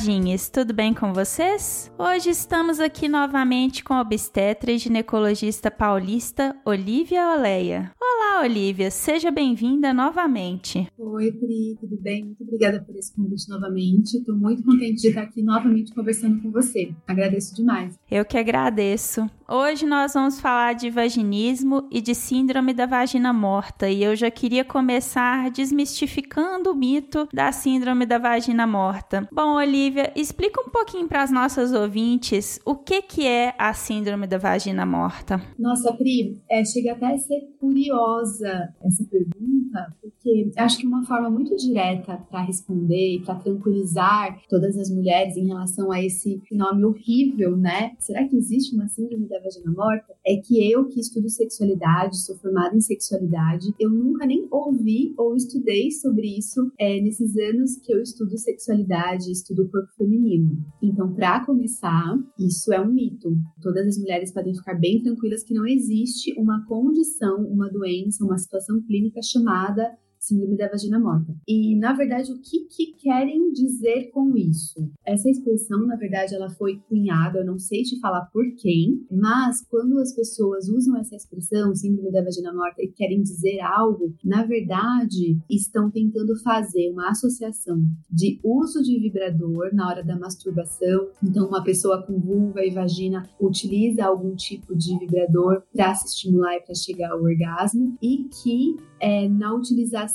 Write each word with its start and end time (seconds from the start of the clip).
Taradinhas, 0.00 0.48
tudo 0.48 0.72
bem 0.72 0.94
com 0.94 1.12
vocês? 1.12 1.92
Hoje 1.98 2.30
estamos 2.30 2.80
aqui 2.80 3.06
novamente 3.06 3.84
com 3.84 3.92
a 3.92 4.00
obstetra 4.00 4.72
e 4.72 4.78
ginecologista 4.78 5.70
paulista 5.70 6.56
Olivia 6.64 7.34
Oleia. 7.34 7.92
Olá, 8.00 8.42
Olivia, 8.42 8.90
seja 8.90 9.30
bem-vinda 9.30 9.92
novamente. 9.92 10.88
Oi, 10.96 11.32
Pri, 11.32 11.76
tudo 11.78 12.00
bem? 12.00 12.24
Muito 12.24 12.42
obrigada 12.42 12.80
por 12.82 12.96
esse 12.96 13.14
convite 13.14 13.48
novamente. 13.48 14.16
Estou 14.16 14.34
muito 14.34 14.62
contente 14.62 15.02
de 15.02 15.08
estar 15.08 15.22
aqui 15.22 15.42
novamente 15.42 15.92
conversando 15.92 16.40
com 16.40 16.50
você. 16.50 16.92
Agradeço 17.06 17.54
demais. 17.54 17.98
Eu 18.10 18.24
que 18.24 18.38
agradeço. 18.38 19.28
Hoje 19.52 19.84
nós 19.84 20.14
vamos 20.14 20.40
falar 20.40 20.74
de 20.74 20.88
vaginismo 20.90 21.88
e 21.90 22.00
de 22.00 22.14
síndrome 22.14 22.72
da 22.72 22.86
vagina 22.86 23.32
morta 23.32 23.90
e 23.90 24.02
eu 24.02 24.14
já 24.14 24.30
queria 24.30 24.64
começar 24.64 25.50
desmistificando 25.50 26.70
o 26.70 26.74
mito 26.74 27.28
da 27.34 27.50
síndrome 27.50 28.06
da 28.06 28.16
vagina 28.16 28.64
morta. 28.64 29.28
Bom, 29.32 29.56
Olivia, 29.56 29.89
explica 30.14 30.60
um 30.60 30.70
pouquinho 30.70 31.08
para 31.08 31.22
as 31.22 31.30
nossas 31.30 31.72
ouvintes 31.72 32.58
o 32.64 32.74
que, 32.74 33.02
que 33.02 33.26
é 33.26 33.54
a 33.58 33.72
síndrome 33.72 34.26
da 34.26 34.38
vagina 34.38 34.84
morta. 34.84 35.40
Nossa, 35.58 35.92
Pri, 35.92 36.40
é, 36.48 36.64
chega 36.64 36.92
até 36.92 37.06
a 37.06 37.18
ser 37.18 37.40
curiosa 37.58 38.74
essa 38.82 39.04
pergunta, 39.04 39.94
porque 40.00 40.50
acho 40.56 40.78
que 40.78 40.86
uma 40.86 41.04
forma 41.04 41.30
muito 41.30 41.56
direta 41.56 42.16
para 42.30 42.42
responder 42.42 43.16
e 43.16 43.20
para 43.20 43.36
tranquilizar 43.36 44.40
todas 44.48 44.76
as 44.76 44.90
mulheres 44.90 45.36
em 45.36 45.46
relação 45.46 45.92
a 45.92 46.02
esse 46.02 46.40
nome 46.50 46.84
horrível, 46.84 47.56
né? 47.56 47.92
Será 47.98 48.26
que 48.26 48.36
existe 48.36 48.74
uma 48.74 48.88
síndrome 48.88 49.28
da 49.28 49.40
vagina 49.40 49.70
morta? 49.70 50.14
É 50.26 50.36
que 50.36 50.70
eu 50.70 50.88
que 50.88 51.00
estudo 51.00 51.28
sexualidade, 51.28 52.18
sou 52.18 52.36
formada 52.36 52.76
em 52.76 52.80
sexualidade, 52.80 53.74
eu 53.78 53.90
nunca 53.90 54.26
nem 54.26 54.46
ouvi 54.50 55.14
ou 55.16 55.36
estudei 55.36 55.90
sobre 55.90 56.38
isso 56.38 56.70
é, 56.78 57.00
nesses 57.00 57.36
anos 57.36 57.76
que 57.76 57.92
eu 57.92 58.00
estudo 58.00 58.36
sexualidade, 58.38 59.30
estudo 59.30 59.62
o 59.64 59.68
corpo 59.80 59.94
feminino. 59.96 60.50
Então, 60.82 61.12
para 61.14 61.44
começar, 61.44 62.16
isso 62.38 62.72
é 62.72 62.80
um 62.80 62.92
mito. 62.92 63.30
Todas 63.60 63.86
as 63.86 63.98
mulheres 63.98 64.32
podem 64.32 64.54
ficar 64.54 64.74
bem 64.74 65.02
tranquilas 65.02 65.42
que 65.42 65.54
não 65.54 65.66
existe 65.66 66.34
uma 66.38 66.64
condição, 66.66 67.44
uma 67.46 67.70
doença, 67.70 68.24
uma 68.24 68.38
situação 68.38 68.80
clínica 68.82 69.20
chamada 69.22 69.90
síndrome 70.20 70.56
da 70.56 70.68
vagina 70.68 71.00
morta. 71.00 71.34
E, 71.48 71.74
na 71.76 71.94
verdade, 71.94 72.30
o 72.30 72.38
que, 72.38 72.66
que 72.66 72.92
querem 72.98 73.50
dizer 73.52 74.10
com 74.10 74.36
isso? 74.36 74.90
Essa 75.04 75.30
expressão, 75.30 75.86
na 75.86 75.96
verdade, 75.96 76.34
ela 76.34 76.50
foi 76.50 76.78
cunhada, 76.88 77.38
eu 77.38 77.46
não 77.46 77.58
sei 77.58 77.82
te 77.82 77.98
falar 77.98 78.26
por 78.26 78.44
quem, 78.56 79.06
mas 79.10 79.66
quando 79.66 79.98
as 79.98 80.14
pessoas 80.14 80.68
usam 80.68 80.98
essa 80.98 81.16
expressão, 81.16 81.74
síndrome 81.74 82.12
da 82.12 82.22
vagina 82.22 82.52
morta, 82.52 82.82
e 82.82 82.88
querem 82.88 83.22
dizer 83.22 83.60
algo, 83.60 84.14
na 84.22 84.44
verdade, 84.44 85.38
estão 85.48 85.90
tentando 85.90 86.38
fazer 86.42 86.90
uma 86.90 87.10
associação 87.10 87.82
de 88.10 88.38
uso 88.44 88.82
de 88.82 89.00
vibrador 89.00 89.74
na 89.74 89.88
hora 89.88 90.04
da 90.04 90.18
masturbação. 90.18 91.08
Então, 91.24 91.48
uma 91.48 91.64
pessoa 91.64 92.02
com 92.02 92.20
vulva 92.20 92.62
e 92.62 92.70
vagina 92.70 93.26
utiliza 93.40 94.04
algum 94.04 94.34
tipo 94.34 94.76
de 94.76 94.98
vibrador 94.98 95.62
para 95.72 95.94
se 95.94 96.08
estimular 96.08 96.56
e 96.56 96.60
para 96.60 96.74
chegar 96.74 97.12
ao 97.12 97.22
orgasmo, 97.22 97.96
e 98.02 98.28
que 98.42 98.76
é, 99.00 99.26
na 99.26 99.54
utilização 99.54 100.09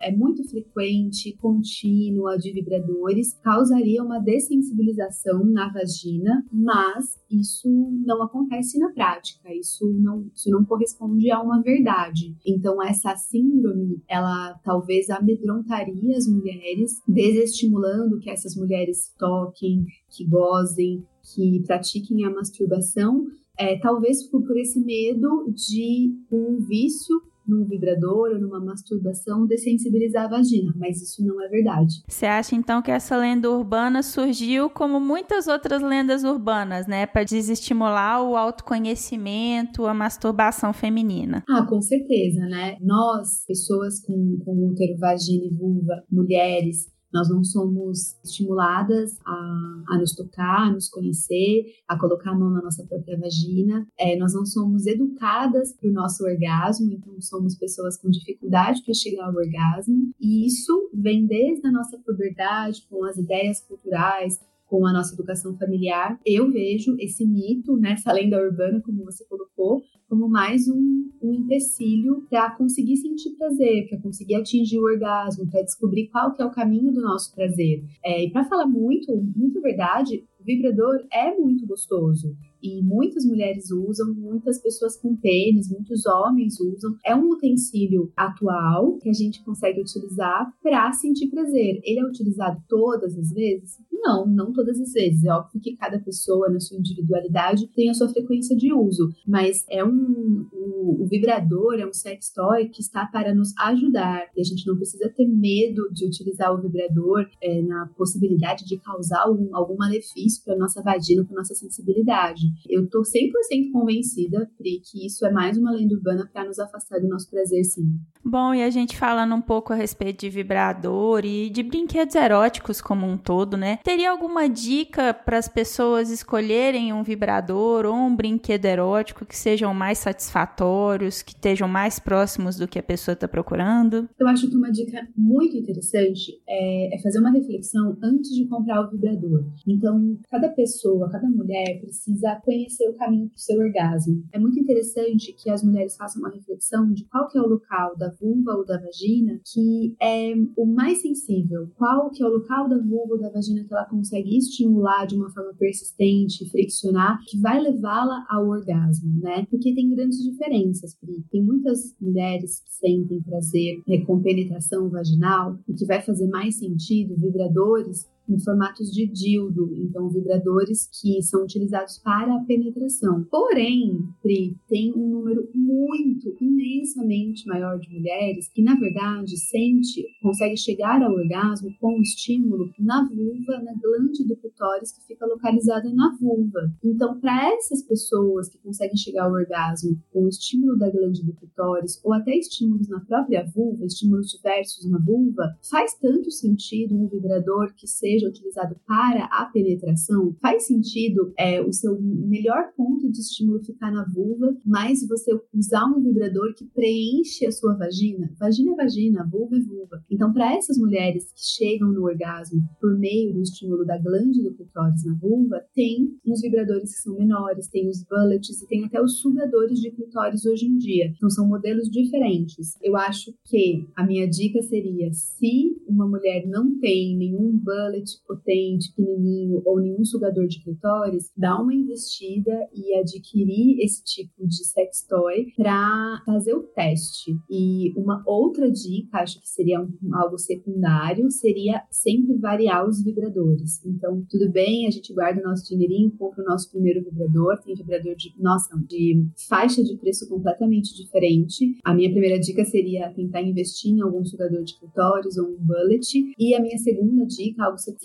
é 0.00 0.14
muito 0.14 0.48
frequente, 0.48 1.36
contínua 1.36 2.36
de 2.36 2.52
vibradores, 2.52 3.34
causaria 3.42 4.02
uma 4.02 4.18
dessensibilização 4.18 5.44
na 5.44 5.72
vagina, 5.72 6.44
mas 6.52 7.18
isso 7.30 7.68
não 8.04 8.22
acontece 8.22 8.78
na 8.78 8.90
prática, 8.90 9.52
isso 9.54 9.88
não, 9.92 10.30
isso 10.34 10.50
não 10.50 10.64
corresponde 10.64 11.30
a 11.30 11.40
uma 11.40 11.62
verdade. 11.62 12.34
Então, 12.46 12.82
essa 12.82 13.16
síndrome, 13.16 14.02
ela 14.08 14.54
talvez 14.64 15.10
amedrontaria 15.10 16.16
as 16.16 16.26
mulheres, 16.26 17.02
desestimulando 17.06 18.18
que 18.18 18.30
essas 18.30 18.56
mulheres 18.56 19.12
toquem, 19.18 19.84
que 20.10 20.24
gozem, 20.24 21.04
que 21.22 21.62
pratiquem 21.66 22.24
a 22.24 22.30
masturbação, 22.30 23.26
é, 23.58 23.76
talvez 23.78 24.22
por 24.22 24.56
esse 24.56 24.78
medo 24.80 25.52
de 25.52 26.14
um 26.30 26.58
vício 26.60 27.20
num 27.48 27.64
vibrador 27.64 28.30
ou 28.32 28.38
numa 28.38 28.60
masturbação 28.60 29.46
dessensibilizar 29.46 30.26
a 30.26 30.28
vagina, 30.28 30.72
mas 30.76 31.00
isso 31.02 31.24
não 31.24 31.42
é 31.42 31.48
verdade. 31.48 32.02
Você 32.06 32.26
acha 32.26 32.54
então 32.54 32.82
que 32.82 32.90
essa 32.90 33.16
lenda 33.16 33.50
urbana 33.50 34.02
surgiu 34.02 34.68
como 34.68 35.00
muitas 35.00 35.46
outras 35.46 35.82
lendas 35.82 36.24
urbanas, 36.24 36.86
né, 36.86 37.06
para 37.06 37.24
desestimular 37.24 38.22
o 38.22 38.36
autoconhecimento, 38.36 39.86
a 39.86 39.94
masturbação 39.94 40.72
feminina? 40.72 41.42
Ah, 41.48 41.66
com 41.66 41.80
certeza, 41.80 42.40
né? 42.46 42.76
Nós, 42.80 43.44
pessoas 43.46 44.00
com, 44.00 44.38
com 44.44 44.68
útero, 44.68 44.98
vagina 44.98 45.44
e 45.46 45.54
vulva, 45.54 46.02
mulheres, 46.10 46.86
nós 47.12 47.28
não 47.28 47.42
somos 47.42 48.16
estimuladas 48.22 49.18
a, 49.24 49.82
a 49.88 49.98
nos 49.98 50.14
tocar, 50.14 50.68
a 50.68 50.72
nos 50.72 50.88
conhecer, 50.88 51.64
a 51.86 51.98
colocar 51.98 52.30
a 52.30 52.34
mão 52.34 52.50
na 52.50 52.62
nossa 52.62 52.84
própria 52.86 53.18
vagina. 53.18 53.86
É, 53.98 54.16
nós 54.16 54.34
não 54.34 54.44
somos 54.44 54.86
educadas 54.86 55.72
para 55.72 55.88
o 55.88 55.92
nosso 55.92 56.24
orgasmo, 56.24 56.92
então 56.92 57.20
somos 57.20 57.56
pessoas 57.56 57.96
com 57.96 58.10
dificuldade 58.10 58.82
para 58.82 58.94
chegar 58.94 59.26
ao 59.26 59.34
orgasmo. 59.34 60.12
E 60.20 60.46
isso 60.46 60.90
vem 60.92 61.26
desde 61.26 61.66
a 61.66 61.72
nossa 61.72 61.98
puberdade, 61.98 62.86
com 62.88 63.04
as 63.04 63.16
ideias 63.16 63.60
culturais, 63.60 64.38
com 64.68 64.86
a 64.86 64.92
nossa 64.92 65.14
educação 65.14 65.56
familiar. 65.56 66.20
Eu 66.24 66.50
vejo 66.52 66.94
esse 67.00 67.26
mito, 67.26 67.76
né, 67.76 67.92
essa 67.92 68.12
lenda 68.12 68.38
urbana, 68.38 68.80
como 68.84 69.04
você 69.04 69.24
colocou, 69.24 69.82
como 70.08 70.28
mais 70.28 70.68
um, 70.68 71.10
um 71.22 71.32
empecilho 71.32 72.26
para 72.28 72.50
conseguir 72.54 72.96
sentir 72.96 73.30
prazer, 73.30 73.88
para 73.88 74.00
conseguir 74.00 74.36
atingir 74.36 74.78
o 74.78 74.84
orgasmo, 74.84 75.50
para 75.50 75.62
descobrir 75.62 76.08
qual 76.08 76.34
que 76.34 76.42
é 76.42 76.44
o 76.44 76.50
caminho 76.50 76.92
do 76.92 77.00
nosso 77.00 77.34
prazer. 77.34 77.82
É, 78.04 78.24
e 78.24 78.30
para 78.30 78.44
falar 78.44 78.66
muito, 78.66 79.16
muito 79.34 79.60
verdade, 79.60 80.24
o 80.38 80.44
vibrador 80.44 81.00
é 81.12 81.34
muito 81.34 81.66
gostoso 81.66 82.36
e 82.62 82.82
muitas 82.82 83.24
mulheres 83.24 83.70
usam, 83.70 84.12
muitas 84.14 84.60
pessoas 84.60 84.96
com 84.96 85.16
pênis, 85.16 85.70
muitos 85.70 86.06
homens 86.06 86.58
usam. 86.60 86.96
É 87.04 87.14
um 87.14 87.30
utensílio 87.30 88.12
atual 88.16 88.96
que 88.98 89.08
a 89.08 89.12
gente 89.12 89.42
consegue 89.44 89.80
utilizar 89.80 90.52
para 90.62 90.92
sentir 90.92 91.28
prazer. 91.28 91.80
Ele 91.84 92.00
é 92.00 92.04
utilizado 92.04 92.62
todas 92.68 93.16
as 93.16 93.32
vezes? 93.32 93.78
Não, 93.92 94.26
não 94.26 94.52
todas 94.52 94.80
as 94.80 94.92
vezes. 94.92 95.24
É 95.24 95.32
óbvio 95.32 95.60
que 95.60 95.76
cada 95.76 95.98
pessoa, 95.98 96.48
na 96.48 96.60
sua 96.60 96.78
individualidade, 96.78 97.66
tem 97.68 97.90
a 97.90 97.94
sua 97.94 98.08
frequência 98.08 98.56
de 98.56 98.72
uso, 98.72 99.08
mas 99.26 99.64
é 99.68 99.84
um. 99.84 100.46
O, 100.52 101.02
o 101.02 101.06
vibrador 101.06 101.74
é 101.74 101.86
um 101.86 101.92
sex 101.92 102.32
toy 102.32 102.68
que 102.68 102.80
está 102.80 103.06
para 103.06 103.34
nos 103.34 103.52
ajudar 103.58 104.26
e 104.36 104.40
a 104.40 104.44
gente 104.44 104.66
não 104.66 104.76
precisa 104.76 105.08
ter 105.08 105.26
medo 105.26 105.90
de 105.92 106.06
utilizar 106.06 106.54
o 106.54 106.60
vibrador 106.60 107.26
é, 107.42 107.60
na 107.62 107.86
possibilidade 107.96 108.64
de 108.64 108.78
causar 108.78 109.22
algum, 109.22 109.54
algum 109.54 109.76
malefício 109.76 110.42
para 110.44 110.56
nossa 110.56 110.82
vagina, 110.82 111.24
para 111.24 111.36
nossa 111.36 111.54
sensibilidade. 111.54 112.47
Eu 112.68 112.88
tô 112.88 113.02
100% 113.02 113.72
convencida, 113.72 114.50
Pri, 114.56 114.80
que 114.80 115.06
isso 115.06 115.24
é 115.26 115.30
mais 115.30 115.56
uma 115.56 115.72
lenda 115.72 115.94
urbana 115.94 116.28
para 116.32 116.44
nos 116.44 116.58
afastar 116.58 117.00
do 117.00 117.08
nosso 117.08 117.30
prazer, 117.30 117.64
sim. 117.64 117.98
Bom, 118.24 118.52
e 118.52 118.62
a 118.62 118.70
gente 118.70 118.96
falando 118.96 119.34
um 119.34 119.40
pouco 119.40 119.72
a 119.72 119.76
respeito 119.76 120.20
de 120.20 120.30
vibrador 120.30 121.24
e 121.24 121.48
de 121.48 121.62
brinquedos 121.62 122.14
eróticos 122.14 122.80
como 122.80 123.06
um 123.06 123.16
todo, 123.16 123.56
né? 123.56 123.78
Teria 123.82 124.10
alguma 124.10 124.48
dica 124.48 125.14
para 125.14 125.38
as 125.38 125.48
pessoas 125.48 126.10
escolherem 126.10 126.92
um 126.92 127.02
vibrador 127.02 127.86
ou 127.86 127.94
um 127.94 128.14
brinquedo 128.14 128.64
erótico 128.66 129.24
que 129.24 129.36
sejam 129.36 129.72
mais 129.72 129.98
satisfatórios, 129.98 131.22
que 131.22 131.32
estejam 131.32 131.68
mais 131.68 131.98
próximos 131.98 132.56
do 132.56 132.68
que 132.68 132.78
a 132.78 132.82
pessoa 132.82 133.14
está 133.14 133.26
procurando? 133.28 134.08
Eu 134.18 134.26
acho 134.28 134.48
que 134.48 134.56
uma 134.56 134.70
dica 134.70 135.06
muito 135.16 135.56
interessante 135.56 136.40
é, 136.48 136.94
é 136.94 137.02
fazer 137.02 137.18
uma 137.20 137.30
reflexão 137.30 137.96
antes 138.02 138.34
de 138.34 138.46
comprar 138.46 138.84
o 138.84 138.90
vibrador. 138.90 139.44
Então, 139.66 140.18
cada 140.30 140.48
pessoa, 140.48 141.08
cada 141.10 141.28
mulher 141.28 141.80
precisa 141.80 142.37
conhecer 142.40 142.88
o 142.88 142.94
caminho 142.94 143.28
para 143.28 143.36
o 143.36 143.40
seu 143.40 143.58
orgasmo. 143.58 144.24
É 144.32 144.38
muito 144.38 144.58
interessante 144.58 145.32
que 145.32 145.50
as 145.50 145.62
mulheres 145.62 145.96
façam 145.96 146.20
uma 146.20 146.30
reflexão 146.30 146.92
de 146.92 147.04
qual 147.04 147.28
que 147.28 147.38
é 147.38 147.42
o 147.42 147.46
local 147.46 147.96
da 147.96 148.10
vulva 148.10 148.54
ou 148.54 148.64
da 148.64 148.78
vagina 148.78 149.40
que 149.52 149.94
é 150.00 150.34
o 150.56 150.66
mais 150.66 151.02
sensível, 151.02 151.68
qual 151.76 152.10
que 152.10 152.22
é 152.22 152.26
o 152.26 152.30
local 152.30 152.68
da 152.68 152.78
vulva 152.78 153.14
ou 153.14 153.20
da 153.20 153.30
vagina 153.30 153.64
que 153.64 153.72
ela 153.72 153.84
consegue 153.84 154.36
estimular 154.36 155.06
de 155.06 155.16
uma 155.16 155.30
forma 155.30 155.54
persistente, 155.54 156.48
friccionar, 156.50 157.18
que 157.26 157.38
vai 157.38 157.60
levá-la 157.60 158.24
ao 158.28 158.48
orgasmo, 158.48 159.20
né? 159.20 159.46
Porque 159.50 159.74
tem 159.74 159.90
grandes 159.90 160.22
diferenças, 160.22 160.94
Pri. 160.94 161.24
Tem 161.30 161.42
muitas 161.42 161.94
mulheres 162.00 162.60
que 162.60 162.72
sentem 162.72 163.22
prazer 163.22 163.82
né, 163.86 163.98
com 164.04 164.22
penetração 164.22 164.88
vaginal 164.88 165.58
e 165.68 165.74
que 165.74 165.86
vai 165.86 166.00
fazer 166.00 166.28
mais 166.28 166.56
sentido 166.56 167.16
vibradores 167.16 168.06
em 168.28 168.38
formatos 168.38 168.90
de 168.92 169.06
dildo, 169.06 169.70
então 169.74 170.08
vibradores 170.08 170.88
que 171.00 171.22
são 171.22 171.44
utilizados 171.44 171.98
para 171.98 172.34
a 172.34 172.44
penetração. 172.44 173.24
Porém, 173.30 173.98
Pri, 174.22 174.56
tem 174.68 174.92
um 174.94 175.08
número 175.08 175.48
muito, 175.54 176.36
imensamente 176.40 177.46
maior 177.46 177.78
de 177.78 177.88
mulheres 177.90 178.48
que, 178.48 178.62
na 178.62 178.74
verdade, 178.74 179.36
sente, 179.36 180.04
consegue 180.22 180.56
chegar 180.56 181.02
ao 181.02 181.12
orgasmo 181.12 181.70
com 181.80 181.98
o 181.98 182.02
estímulo 182.02 182.70
na 182.78 183.08
vulva, 183.08 183.62
na 183.62 183.72
glande 183.74 184.24
do 184.26 184.36
clitóris 184.36 184.92
que 184.92 185.06
fica 185.06 185.26
localizada 185.26 185.92
na 185.92 186.16
vulva. 186.20 186.72
Então, 186.84 187.18
para 187.20 187.54
essas 187.54 187.82
pessoas 187.82 188.48
que 188.48 188.58
conseguem 188.58 188.96
chegar 188.96 189.24
ao 189.24 189.32
orgasmo 189.32 189.98
com 190.12 190.24
o 190.24 190.28
estímulo 190.28 190.76
da 190.76 190.90
glande 190.90 191.24
do 191.24 191.32
clitóris 191.34 192.00
ou 192.04 192.12
até 192.12 192.36
estímulos 192.36 192.88
na 192.88 193.00
própria 193.00 193.44
vulva, 193.44 193.84
estímulos 193.84 194.30
diversos 194.30 194.88
na 194.90 194.98
vulva, 194.98 195.56
faz 195.70 195.94
tanto 195.94 196.30
sentido 196.30 196.96
um 196.96 197.08
vibrador 197.08 197.72
que 197.74 197.86
seja 197.86 198.17
utilizado 198.26 198.76
para 198.86 199.24
a 199.26 199.44
penetração? 199.46 200.34
Faz 200.40 200.66
sentido 200.66 201.32
é, 201.38 201.60
o 201.62 201.72
seu 201.72 202.00
melhor 202.00 202.72
ponto 202.76 203.10
de 203.10 203.20
estímulo 203.20 203.62
ficar 203.62 203.92
na 203.92 204.04
vulva, 204.04 204.56
mas 204.64 205.06
você 205.06 205.38
usar 205.54 205.84
um 205.86 206.02
vibrador 206.02 206.54
que 206.54 206.64
preenche 206.64 207.46
a 207.46 207.52
sua 207.52 207.74
vagina? 207.74 208.30
Vagina 208.38 208.72
é 208.72 208.76
vagina, 208.76 209.28
vulva 209.30 209.56
é 209.56 209.60
vulva. 209.60 210.04
Então, 210.10 210.32
para 210.32 210.54
essas 210.56 210.78
mulheres 210.78 211.32
que 211.32 211.40
chegam 211.40 211.92
no 211.92 212.04
orgasmo 212.04 212.62
por 212.80 212.98
meio 212.98 213.32
do 213.32 213.42
estímulo 213.42 213.84
da 213.84 213.98
glande 213.98 214.42
do 214.42 214.54
clitóris 214.54 215.04
na 215.04 215.14
vulva, 215.14 215.62
tem 215.74 216.16
uns 216.26 216.40
vibradores 216.40 216.94
que 216.94 217.02
são 217.02 217.16
menores, 217.16 217.68
tem 217.68 217.88
os 217.88 218.02
bullets 218.04 218.62
e 218.62 218.66
tem 218.66 218.84
até 218.84 219.00
os 219.00 219.18
sugadores 219.18 219.80
de 219.80 219.90
clitóris 219.90 220.44
hoje 220.46 220.66
em 220.66 220.78
dia. 220.78 221.12
Então, 221.16 221.30
são 221.30 221.46
modelos 221.46 221.90
diferentes. 221.90 222.76
Eu 222.82 222.96
acho 222.96 223.32
que 223.44 223.86
a 223.96 224.06
minha 224.06 224.28
dica 224.28 224.62
seria: 224.62 225.12
se 225.12 225.76
uma 225.86 226.06
mulher 226.06 226.46
não 226.46 226.78
tem 226.78 227.16
nenhum 227.16 227.56
bullet 227.56 228.07
potente, 228.26 228.92
pequenininho 228.94 229.62
ou 229.64 229.80
nenhum 229.80 230.04
sugador 230.04 230.46
de 230.46 230.62
clitóris, 230.62 231.30
dá 231.36 231.60
uma 231.60 231.74
investida 231.74 232.52
e 232.74 232.94
adquirir 232.94 233.80
esse 233.80 234.02
tipo 234.04 234.46
de 234.46 234.64
sex 234.64 235.04
toy 235.08 235.52
para 235.56 236.22
fazer 236.24 236.54
o 236.54 236.62
teste. 236.62 237.36
E 237.50 237.92
uma 237.96 238.22
outra 238.26 238.70
dica, 238.70 239.18
acho 239.18 239.40
que 239.40 239.48
seria 239.48 239.80
um, 239.80 239.90
algo 240.14 240.38
secundário, 240.38 241.30
seria 241.30 241.82
sempre 241.90 242.36
variar 242.36 242.88
os 242.88 243.02
vibradores. 243.02 243.84
Então, 243.84 244.24
tudo 244.30 244.50
bem, 244.50 244.86
a 244.86 244.90
gente 244.90 245.12
guarda 245.12 245.40
o 245.40 245.44
nosso 245.44 245.68
dinheirinho, 245.68 246.10
compra 246.12 246.42
o 246.42 246.46
nosso 246.46 246.70
primeiro 246.70 247.02
vibrador, 247.02 247.58
tem 247.64 247.74
vibrador 247.74 248.14
de, 248.14 248.32
nossa, 248.38 248.76
de 248.88 249.24
faixa 249.48 249.82
de 249.82 249.96
preço 249.96 250.28
completamente 250.28 250.94
diferente. 250.94 251.76
A 251.84 251.94
minha 251.94 252.10
primeira 252.10 252.38
dica 252.38 252.64
seria 252.64 253.10
tentar 253.10 253.42
investir 253.42 253.92
em 253.92 254.00
algum 254.00 254.24
sugador 254.24 254.62
de 254.62 254.78
clitóris 254.78 255.36
ou 255.36 255.48
um 255.48 255.56
bullet. 255.58 256.34
E 256.38 256.54
a 256.54 256.60
minha 256.60 256.78
segunda 256.78 257.26
dica, 257.26 257.64
algo 257.64 257.78
secundário, 257.78 257.97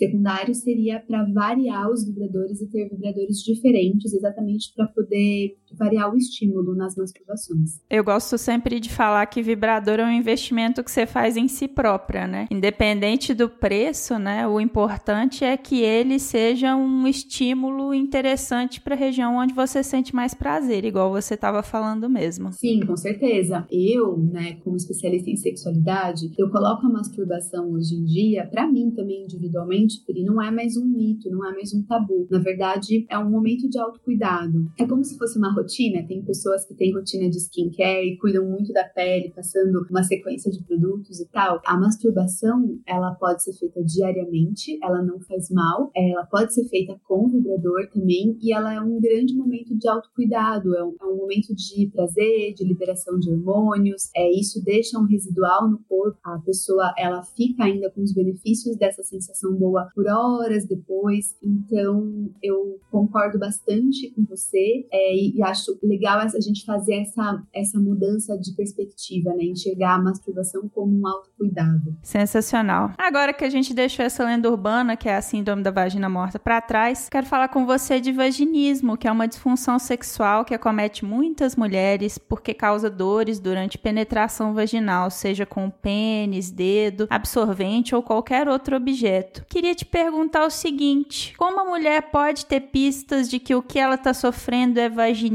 seria 0.54 1.00
para 1.00 1.24
variar 1.32 1.90
os 1.90 2.04
vibradores 2.04 2.60
e 2.60 2.68
ter 2.68 2.88
vibradores 2.88 3.38
diferentes, 3.38 4.12
exatamente 4.12 4.72
para 4.74 4.86
poder 4.88 5.56
variar 5.76 6.12
o 6.12 6.16
estímulo 6.16 6.74
nas 6.74 6.96
masturbações. 6.96 7.80
Eu 7.90 8.04
gosto 8.04 8.38
sempre 8.38 8.80
de 8.80 8.90
falar 8.90 9.24
que 9.26 9.42
vibrador 9.42 10.00
é 10.00 10.04
um 10.04 10.10
investimento 10.10 10.82
que 10.82 10.90
você 10.90 11.06
faz 11.06 11.36
em 11.36 11.48
si 11.48 11.68
própria, 11.68 12.26
né? 12.26 12.46
Independente 12.50 13.34
do 13.34 13.48
preço, 13.48 14.18
né? 14.18 14.46
O 14.46 14.60
importante 14.60 15.44
é 15.44 15.56
que 15.56 15.82
ele 15.82 16.18
seja 16.18 16.74
um 16.76 17.06
estímulo 17.06 17.94
interessante 17.94 18.80
para 18.80 18.94
a 18.94 18.98
região 18.98 19.36
onde 19.36 19.54
você 19.54 19.82
sente 19.82 20.14
mais 20.14 20.34
prazer, 20.34 20.84
igual 20.84 21.10
você 21.10 21.34
estava 21.34 21.62
falando 21.62 22.08
mesmo. 22.08 22.52
Sim, 22.52 22.80
com 22.86 22.96
certeza. 22.96 23.66
Eu, 23.70 24.16
né, 24.16 24.56
como 24.64 24.76
especialista 24.76 25.30
em 25.30 25.36
sexualidade, 25.36 26.30
eu 26.38 26.50
coloco 26.50 26.86
a 26.86 26.90
masturbação 26.90 27.70
hoje 27.72 27.94
em 27.94 28.04
dia, 28.04 28.46
para 28.50 28.66
mim 28.66 28.90
também 28.90 29.24
individualmente, 29.24 30.02
Pri, 30.06 30.24
não 30.24 30.40
é 30.40 30.50
mais 30.50 30.76
um 30.76 30.84
mito, 30.84 31.30
não 31.30 31.46
é 31.48 31.52
mais 31.52 31.72
um 31.74 31.82
tabu. 31.82 32.26
Na 32.30 32.38
verdade, 32.38 33.06
é 33.08 33.18
um 33.18 33.30
momento 33.30 33.68
de 33.68 33.78
autocuidado. 33.78 34.70
É 34.78 34.86
como 34.86 35.04
se 35.04 35.16
fosse 35.16 35.38
uma 35.38 35.52
rotina. 35.52 35.63
Tem 36.06 36.22
pessoas 36.22 36.64
que 36.66 36.74
têm 36.74 36.92
rotina 36.92 37.28
de 37.28 37.38
skincare 37.38 38.06
e 38.06 38.18
cuidam 38.18 38.46
muito 38.46 38.72
da 38.72 38.84
pele, 38.84 39.32
passando 39.34 39.86
uma 39.90 40.02
sequência 40.02 40.50
de 40.50 40.62
produtos 40.62 41.20
e 41.20 41.26
tal. 41.28 41.60
A 41.66 41.78
masturbação, 41.78 42.78
ela 42.86 43.12
pode 43.14 43.42
ser 43.42 43.52
feita 43.54 43.82
diariamente, 43.82 44.78
ela 44.82 45.02
não 45.02 45.20
faz 45.20 45.50
mal, 45.50 45.90
ela 45.94 46.24
pode 46.26 46.54
ser 46.54 46.64
feita 46.68 46.98
com 47.04 47.28
vibrador 47.28 47.88
também 47.92 48.36
e 48.40 48.52
ela 48.52 48.74
é 48.74 48.80
um 48.80 49.00
grande 49.00 49.34
momento 49.34 49.76
de 49.76 49.88
autocuidado, 49.88 50.74
é 50.74 50.84
um, 50.84 50.94
é 51.00 51.04
um 51.04 51.16
momento 51.16 51.54
de 51.54 51.90
prazer, 51.92 52.54
de 52.54 52.64
liberação 52.64 53.18
de 53.18 53.30
hormônios. 53.30 54.10
É 54.14 54.30
isso 54.30 54.62
deixa 54.64 54.98
um 54.98 55.04
residual 55.04 55.68
no 55.68 55.78
corpo. 55.88 56.18
A 56.24 56.38
pessoa 56.38 56.92
ela 56.98 57.22
fica 57.22 57.64
ainda 57.64 57.90
com 57.90 58.02
os 58.02 58.12
benefícios 58.12 58.76
dessa 58.76 59.02
sensação 59.02 59.54
boa 59.54 59.88
por 59.94 60.06
horas 60.06 60.66
depois. 60.66 61.36
Então 61.42 62.30
eu 62.42 62.78
concordo 62.90 63.38
bastante 63.38 64.10
com 64.14 64.24
você 64.24 64.86
é, 64.90 65.14
e, 65.14 65.36
e 65.36 65.42
acho 65.42 65.53
acho 65.54 65.78
legal 65.82 66.18
a 66.18 66.40
gente 66.40 66.64
fazer 66.64 66.96
essa, 66.96 67.42
essa 67.54 67.78
mudança 67.78 68.36
de 68.38 68.52
perspectiva, 68.52 69.30
né? 69.30 69.44
Enxergar 69.44 69.94
a 69.94 70.02
masturbação 70.02 70.68
como 70.68 71.00
um 71.00 71.06
autocuidado. 71.06 71.96
Sensacional. 72.02 72.92
Agora 72.98 73.32
que 73.32 73.44
a 73.44 73.50
gente 73.50 73.72
deixou 73.72 74.04
essa 74.04 74.24
lenda 74.24 74.50
urbana, 74.50 74.96
que 74.96 75.08
é 75.08 75.16
a 75.16 75.22
síndrome 75.22 75.62
da 75.62 75.70
vagina 75.70 76.08
morta, 76.08 76.38
para 76.38 76.60
trás, 76.60 77.08
quero 77.08 77.26
falar 77.26 77.48
com 77.48 77.64
você 77.64 78.00
de 78.00 78.12
vaginismo, 78.12 78.96
que 78.96 79.06
é 79.06 79.12
uma 79.12 79.28
disfunção 79.28 79.78
sexual 79.78 80.44
que 80.44 80.54
acomete 80.54 81.04
muitas 81.04 81.56
mulheres 81.56 82.18
porque 82.18 82.52
causa 82.52 82.90
dores 82.90 83.38
durante 83.38 83.78
penetração 83.78 84.52
vaginal, 84.54 85.10
seja 85.10 85.46
com 85.46 85.70
pênis, 85.70 86.50
dedo, 86.50 87.06
absorvente 87.08 87.94
ou 87.94 88.02
qualquer 88.02 88.48
outro 88.48 88.76
objeto. 88.76 89.44
Queria 89.48 89.74
te 89.74 89.84
perguntar 89.84 90.44
o 90.44 90.50
seguinte: 90.50 91.34
como 91.36 91.60
a 91.60 91.64
mulher 91.64 92.10
pode 92.10 92.46
ter 92.46 92.60
pistas 92.60 93.28
de 93.28 93.38
que 93.38 93.54
o 93.54 93.62
que 93.62 93.78
ela 93.78 93.94
está 93.94 94.12
sofrendo 94.12 94.80
é 94.80 94.88
vaginismo? 94.88 95.33